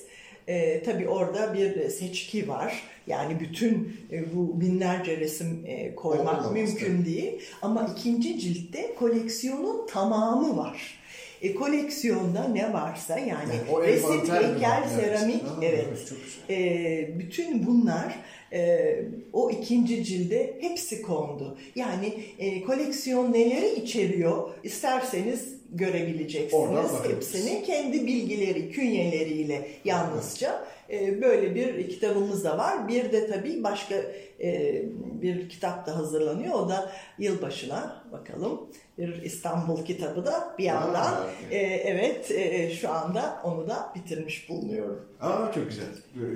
E, 0.49 0.83
tabii 0.83 1.09
orada 1.09 1.55
bir 1.55 1.89
seçki 1.89 2.49
var. 2.49 2.83
Yani 3.07 3.41
bütün 3.41 3.97
e, 4.13 4.37
bu 4.37 4.61
binlerce 4.61 5.17
resim 5.17 5.65
e, 5.67 5.95
koymak 5.95 6.41
Olmaz, 6.41 6.53
mümkün 6.53 6.97
tabii. 6.97 7.07
değil. 7.07 7.33
Ama 7.63 7.95
ikinci 7.99 8.41
ciltte 8.41 8.95
koleksiyonun 8.99 9.87
tamamı 9.87 10.57
var 10.57 11.00
e, 11.43 11.55
koleksiyonda 11.55 12.49
ne 12.49 12.73
varsa 12.73 13.19
yani, 13.19 13.31
yani 13.31 13.87
resim, 13.87 14.35
heykel, 14.35 14.89
seramik 14.89 15.43
evet, 15.63 15.87
evet 15.91 16.13
e, 16.51 17.19
bütün 17.19 17.67
bunlar 17.67 18.19
e, 18.53 18.97
o 19.33 19.51
ikinci 19.51 20.05
cilde 20.05 20.57
hepsi 20.61 21.03
kondu. 21.03 21.59
Yani 21.75 22.15
e, 22.39 22.63
koleksiyon 22.63 23.33
neleri 23.33 23.75
içeriyor 23.75 24.51
isterseniz 24.65 25.61
görebileceksiniz 25.73 26.91
hepsini 27.09 27.63
kendi 27.63 28.07
bilgileri, 28.07 28.71
künyeleriyle 28.71 29.69
yalnızca. 29.85 30.65
E, 30.91 31.23
böyle 31.23 31.55
bir 31.55 31.89
kitabımız 31.89 32.45
da 32.45 32.59
var. 32.59 32.89
Bir 32.89 33.13
de 33.13 33.27
tabii 33.27 33.63
başka 33.63 33.95
e, 34.43 34.83
bir 35.23 35.49
kitap 35.49 35.87
da 35.87 35.97
hazırlanıyor. 35.97 36.55
O 36.55 36.69
da 36.69 36.93
yılbaşına 37.19 38.05
bakalım 38.13 38.61
bir 39.01 39.23
İstanbul 39.23 39.85
kitabı 39.85 40.27
da 40.27 40.55
bir 40.59 40.65
yandan. 40.65 41.13
Aa, 41.13 41.31
e, 41.51 41.57
evet 41.67 42.31
e, 42.31 42.71
şu 42.71 42.91
anda 42.91 43.41
onu 43.45 43.69
da 43.69 43.93
bitirmiş 43.95 44.49
bulunuyorum. 44.49 45.01
Aa 45.21 45.53
çok 45.55 45.69
güzel. 45.69 45.85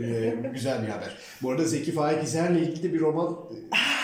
Ee, 0.03 0.35
güzel 0.53 0.83
bir 0.83 0.89
haber. 0.89 1.17
Bu 1.43 1.51
arada 1.51 1.65
Zeki 1.65 1.93
Faik 1.93 2.23
İzer'le 2.23 2.57
ilgili 2.57 2.95
bir 2.95 3.01
roman 3.01 3.37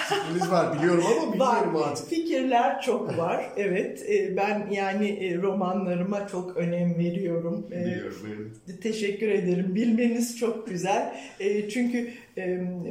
fikriniz 0.09 0.51
var 0.51 0.79
biliyorum 0.79 1.05
ama 1.07 1.33
bilmiyorum 1.33 1.75
var. 1.75 1.89
artık. 1.89 2.09
Fikirler 2.09 2.83
çok 2.83 3.19
var. 3.19 3.51
evet. 3.57 4.11
E, 4.11 4.37
ben 4.37 4.69
yani 4.71 5.39
romanlarıma 5.43 6.29
çok 6.29 6.57
önem 6.57 6.99
veriyorum. 6.99 7.67
Biliyorum. 7.71 8.53
Evet. 8.69 8.83
Teşekkür 8.83 9.29
ederim. 9.29 9.75
Bilmeniz 9.75 10.39
çok 10.39 10.69
güzel. 10.69 11.17
E, 11.41 11.69
çünkü 11.69 12.11
e, 12.37 12.43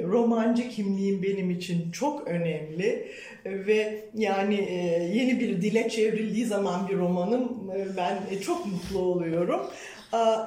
romancı 0.04 0.70
kimliğim 1.00 1.24
benim 1.24 1.50
için 1.50 1.92
çok 1.92 2.28
önemli 2.28 3.08
ve 3.46 4.06
yani 4.16 4.56
e, 4.56 4.76
yeni 5.14 5.40
bir 5.40 5.62
dile 5.62 5.90
çevrildiği 5.90 6.46
zaman 6.46 6.90
bir 6.90 6.98
romanım 6.98 7.72
e, 7.76 7.98
ben 7.98 8.20
e, 8.32 8.42
çok 8.42 8.66
mutlu 8.66 9.00
oluyorum. 9.00 9.62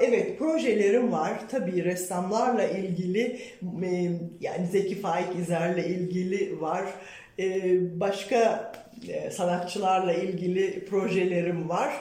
Evet 0.00 0.38
projelerim 0.38 1.12
var 1.12 1.48
tabii 1.50 1.84
ressamlarla 1.84 2.64
ilgili 2.64 3.40
yani 4.40 4.66
Zeki 4.72 5.00
Faik 5.00 5.36
İzer'le 5.40 5.78
ilgili 5.78 6.60
var 6.60 6.84
başka 8.00 8.72
sanatçılarla 9.30 10.14
ilgili 10.14 10.84
projelerim 10.84 11.68
var. 11.68 11.92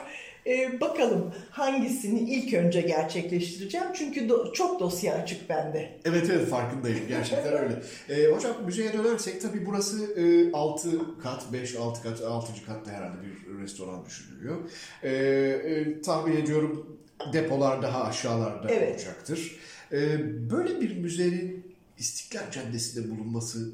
Ee, 0.46 0.80
bakalım 0.80 1.34
hangisini 1.50 2.20
ilk 2.20 2.54
önce 2.54 2.80
gerçekleştireceğim. 2.80 3.86
Çünkü 3.94 4.28
do 4.28 4.52
çok 4.52 4.80
dosya 4.80 5.14
açık 5.14 5.48
bende. 5.48 5.98
Evet 6.04 6.30
evet 6.30 6.48
farkındayım. 6.48 7.08
Gerçekten 7.08 7.52
öyle. 7.52 7.82
Ee, 8.08 8.26
hocam 8.26 8.56
müzeye 8.64 8.92
dönersek 8.92 9.42
tabii 9.42 9.66
burası 9.66 10.20
e, 10.20 10.52
6 10.52 11.18
kat, 11.22 11.44
5-6 11.52 12.02
kat, 12.02 12.20
6. 12.20 12.66
katta 12.66 12.90
herhalde 12.90 13.16
bir 13.22 13.62
restoran 13.62 14.04
düşünülüyor. 14.06 14.56
Ee, 15.02 15.10
e, 15.10 16.00
tahmin 16.00 16.36
ediyorum 16.36 16.98
depolar 17.32 17.82
daha 17.82 18.04
aşağılarda 18.04 18.70
evet. 18.70 18.94
olacaktır. 18.94 19.56
Ee, 19.92 20.18
böyle 20.50 20.80
bir 20.80 20.96
müzenin 20.96 21.74
İstiklal 21.98 22.50
Caddesi'nde 22.50 23.10
bulunması 23.10 23.72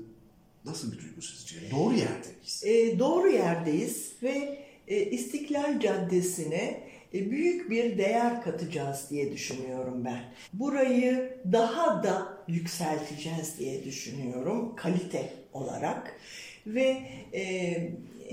nasıl 0.64 0.92
bir 0.92 0.98
duygu 0.98 1.22
sizce? 1.22 1.70
Doğru 1.70 1.94
yerdeyiz. 1.94 2.62
Ee, 2.64 2.98
doğru 2.98 3.28
yerdeyiz 3.28 4.12
ve 4.22 4.28
e, 4.31 4.67
İstiklal 4.96 5.81
Caddesi'ne 5.81 6.81
e, 7.14 7.31
büyük 7.31 7.70
bir 7.70 7.98
değer 7.98 8.42
katacağız 8.42 9.07
diye 9.11 9.33
düşünüyorum 9.33 10.05
ben. 10.05 10.20
Burayı 10.53 11.38
daha 11.53 12.03
da 12.03 12.38
yükselteceğiz 12.48 13.59
diye 13.59 13.85
düşünüyorum 13.85 14.77
kalite 14.77 15.33
olarak 15.53 16.20
ve 16.66 16.96
e, 17.35 17.74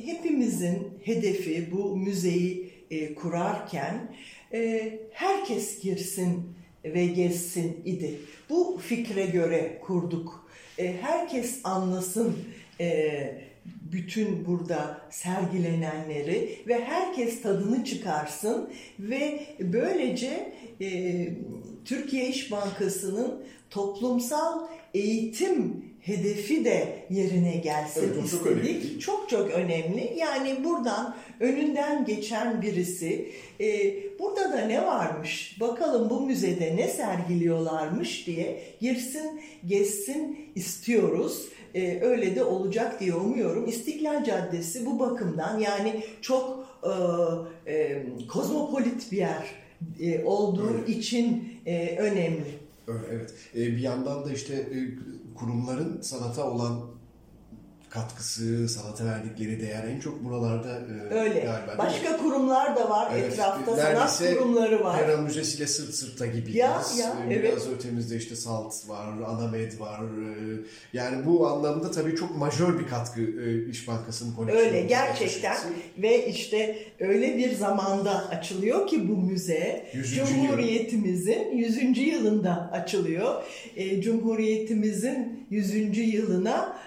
hepimizin 0.06 0.88
hedefi 1.04 1.72
bu 1.72 1.98
müzeyi 1.98 2.72
e, 2.91 3.15
kurarken 3.15 4.15
e, 4.54 4.94
herkes 5.12 5.82
girsin 5.82 6.56
ve 6.84 7.06
gezsin 7.06 7.82
idi. 7.86 8.20
Bu 8.50 8.82
fikre 8.84 9.26
göre 9.26 9.80
kurduk. 9.82 10.50
E, 10.78 10.94
herkes 11.02 11.60
anlasın 11.63 12.38
e, 12.80 13.46
bütün 13.65 14.45
burada 14.45 15.01
sergilenenleri 15.10 16.60
ve 16.67 16.84
herkes 16.84 17.41
tadını 17.41 17.86
çıkarsın 17.86 18.69
ve 18.99 19.39
böylece 19.60 20.54
e, 20.82 21.28
Türkiye 21.86 22.30
İş 22.30 22.51
Bankası'nın 22.51 23.43
toplumsal 23.69 24.67
eğitim 24.93 25.86
hedefi 26.01 26.65
de 26.65 27.06
yerine 27.10 27.58
gelsin 27.58 28.13
evet, 28.15 28.25
istedik. 28.25 28.43
Çok, 28.43 28.47
önemli. 28.47 28.99
çok 28.99 29.30
çok 29.30 29.51
önemli. 29.51 30.13
Yani 30.17 30.63
buradan 30.63 31.15
önünden 31.39 32.06
geçen 32.06 32.62
birisi 32.62 33.32
e, 33.60 33.93
burada 34.19 34.51
da 34.54 34.65
ne 34.65 34.86
varmış 34.86 35.58
bakalım 35.60 36.10
bu 36.10 36.21
müzede 36.21 36.75
ne 36.75 36.88
sergiliyorlarmış 36.88 38.28
diye 38.28 38.62
girsin 38.82 39.41
gezsin 39.65 40.51
istiyoruz 40.56 41.49
e, 41.75 42.01
öyle 42.01 42.36
de 42.36 42.43
olacak 42.43 42.99
diye 42.99 43.15
umuyorum. 43.15 43.67
İstiklal 43.67 44.23
Caddesi 44.23 44.86
bu 44.86 44.99
bakımdan 44.99 45.60
yani 45.60 46.04
çok 46.21 46.65
e, 47.65 47.71
e, 47.73 48.06
kozmopolit 48.28 49.12
bir 49.12 49.17
yer 49.17 49.45
e, 49.99 50.23
olduğu 50.23 50.73
Öyle. 50.73 50.91
için 50.91 51.54
e, 51.65 51.97
önemli. 51.97 52.60
Evet. 52.88 53.34
E, 53.56 53.60
bir 53.60 53.80
yandan 53.80 54.25
da 54.25 54.32
işte 54.32 54.54
e, 54.54 54.78
kurumların 55.36 56.01
sanata 56.01 56.51
olan 56.51 56.94
katkısı, 57.95 58.69
sanata 58.69 59.05
verdikleri 59.05 59.62
değer 59.62 59.84
en 59.84 59.99
çok 59.99 60.23
buralarda 60.23 60.69
e, 60.69 61.13
Öyle. 61.13 61.39
galiba. 61.39 61.77
Başka 61.77 62.17
kurumlar 62.17 62.75
da 62.75 62.89
var 62.89 63.12
evet, 63.13 63.34
etrafta, 63.34 63.75
sanat 63.75 64.23
kurumları 64.39 64.84
var. 64.84 64.99
Pera 64.99 65.17
Müzesi'yle 65.17 65.67
sırt 65.67 65.93
sırta 65.93 66.25
gibi. 66.25 66.58
Ya, 66.58 66.81
ya, 66.99 67.15
e, 67.29 67.43
Biraz 67.43 67.67
evet. 67.67 67.75
ötemizde 67.75 68.17
işte 68.17 68.36
Salt 68.36 68.89
var, 68.89 69.08
Anamed 69.27 69.79
var. 69.79 69.99
E, 69.99 70.27
yani 70.93 71.25
bu 71.25 71.47
anlamda 71.47 71.91
tabii 71.91 72.15
çok 72.15 72.38
majör 72.38 72.79
bir 72.79 72.88
katkı 72.88 73.21
e, 73.21 73.69
İş 73.69 73.88
Bankası'nın 73.88 74.36
koleksiyonu. 74.36 74.67
Öyle 74.67 74.81
gerçekten 74.81 75.58
ve 75.97 76.27
işte 76.27 76.77
öyle 76.99 77.38
bir 77.38 77.55
zamanda 77.55 78.29
açılıyor 78.29 78.88
ki 78.88 79.10
bu 79.10 79.17
müze 79.17 79.91
Cumhuriyetimizin 80.15 81.58
yıl. 81.58 81.67
100. 81.67 81.97
yılında 81.97 82.69
açılıyor. 82.71 83.43
Cumhuriyetimizin 84.01 85.45
100. 85.49 85.97
yılına 85.97 86.86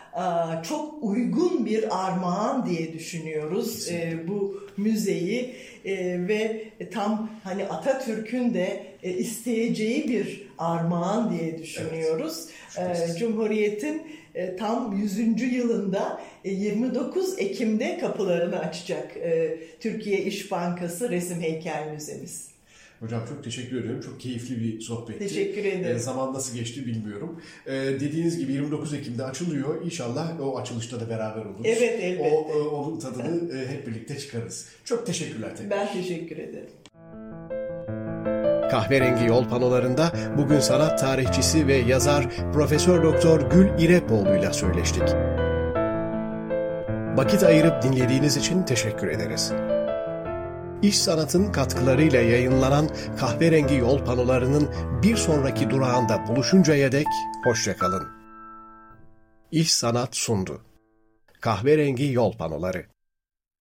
çok 0.62 0.94
uygun 1.02 1.66
bir 1.66 2.06
armağan 2.06 2.66
diye 2.66 2.92
düşünüyoruz 2.92 3.88
e, 3.88 4.28
bu 4.28 4.68
müzeyi 4.76 5.54
e, 5.84 6.28
ve 6.28 6.64
tam 6.92 7.30
hani 7.44 7.64
Atatürk'ün 7.64 8.54
de 8.54 8.82
e, 9.02 9.12
isteyeceği 9.12 10.08
bir 10.08 10.48
armağan 10.58 11.38
diye 11.38 11.58
düşünüyoruz. 11.58 12.46
Evet, 12.76 13.18
Cumhuriyet'in 13.18 14.02
e, 14.34 14.56
tam 14.56 14.96
100. 14.96 15.52
yılında 15.52 16.20
29 16.44 17.38
Ekim'de 17.38 17.98
kapılarını 17.98 18.58
açacak 18.58 19.16
Türkiye 19.80 20.22
İş 20.22 20.50
Bankası 20.50 21.10
Resim 21.10 21.40
Heykel 21.40 21.92
Müzemiz. 21.94 22.57
Hocam 23.00 23.22
çok 23.28 23.44
teşekkür 23.44 23.80
ediyorum. 23.80 24.00
Çok 24.00 24.20
keyifli 24.20 24.60
bir 24.60 24.80
sohbetti. 24.80 25.18
Teşekkür 25.18 25.64
ederim. 25.64 25.96
E, 25.96 25.98
zaman 25.98 26.34
nasıl 26.34 26.56
geçti 26.56 26.86
bilmiyorum. 26.86 27.40
E, 27.66 27.72
dediğiniz 27.72 28.38
gibi 28.38 28.52
29 28.52 28.94
Ekim'de 28.94 29.24
açılıyor. 29.24 29.84
İnşallah 29.84 30.40
o 30.40 30.58
açılışta 30.58 31.00
da 31.00 31.10
beraber 31.10 31.44
oluruz. 31.44 31.62
Evet 31.64 32.00
elbette. 32.02 32.30
O, 32.30 32.58
e, 32.58 32.68
onun 32.68 32.98
tadını 32.98 33.58
e, 33.58 33.68
hep 33.68 33.86
birlikte 33.86 34.18
çıkarız. 34.18 34.66
Çok 34.84 35.06
teşekkürler 35.06 35.56
tekrar. 35.56 35.70
Ben 35.70 35.92
teşekkür 35.92 36.36
ederim. 36.38 36.70
Kahverengi 38.70 39.26
yol 39.26 39.48
panolarında 39.48 40.12
bugün 40.38 40.60
sanat 40.60 41.00
tarihçisi 41.00 41.66
ve 41.66 41.76
yazar 41.76 42.52
Profesör 42.52 43.02
Doktor 43.02 43.50
Gül 43.50 43.68
İrepoğlu 43.78 44.36
ile 44.36 44.52
söyleştik. 44.52 45.08
Vakit 47.16 47.42
ayırıp 47.42 47.82
dinlediğiniz 47.82 48.36
için 48.36 48.62
teşekkür 48.62 49.08
ederiz. 49.08 49.52
İş 50.82 50.98
Sanat'ın 50.98 51.52
katkılarıyla 51.52 52.20
yayınlanan 52.20 52.88
kahverengi 53.20 53.74
yol 53.74 54.04
panolarının 54.04 54.68
bir 55.02 55.16
sonraki 55.16 55.70
durağında 55.70 56.26
buluşuncaya 56.28 56.92
dek 56.92 57.06
hoşçakalın. 57.44 58.08
İş 59.50 59.74
Sanat 59.74 60.16
sundu. 60.16 60.62
Kahverengi 61.40 62.12
yol 62.12 62.32
panoları. 62.32 62.86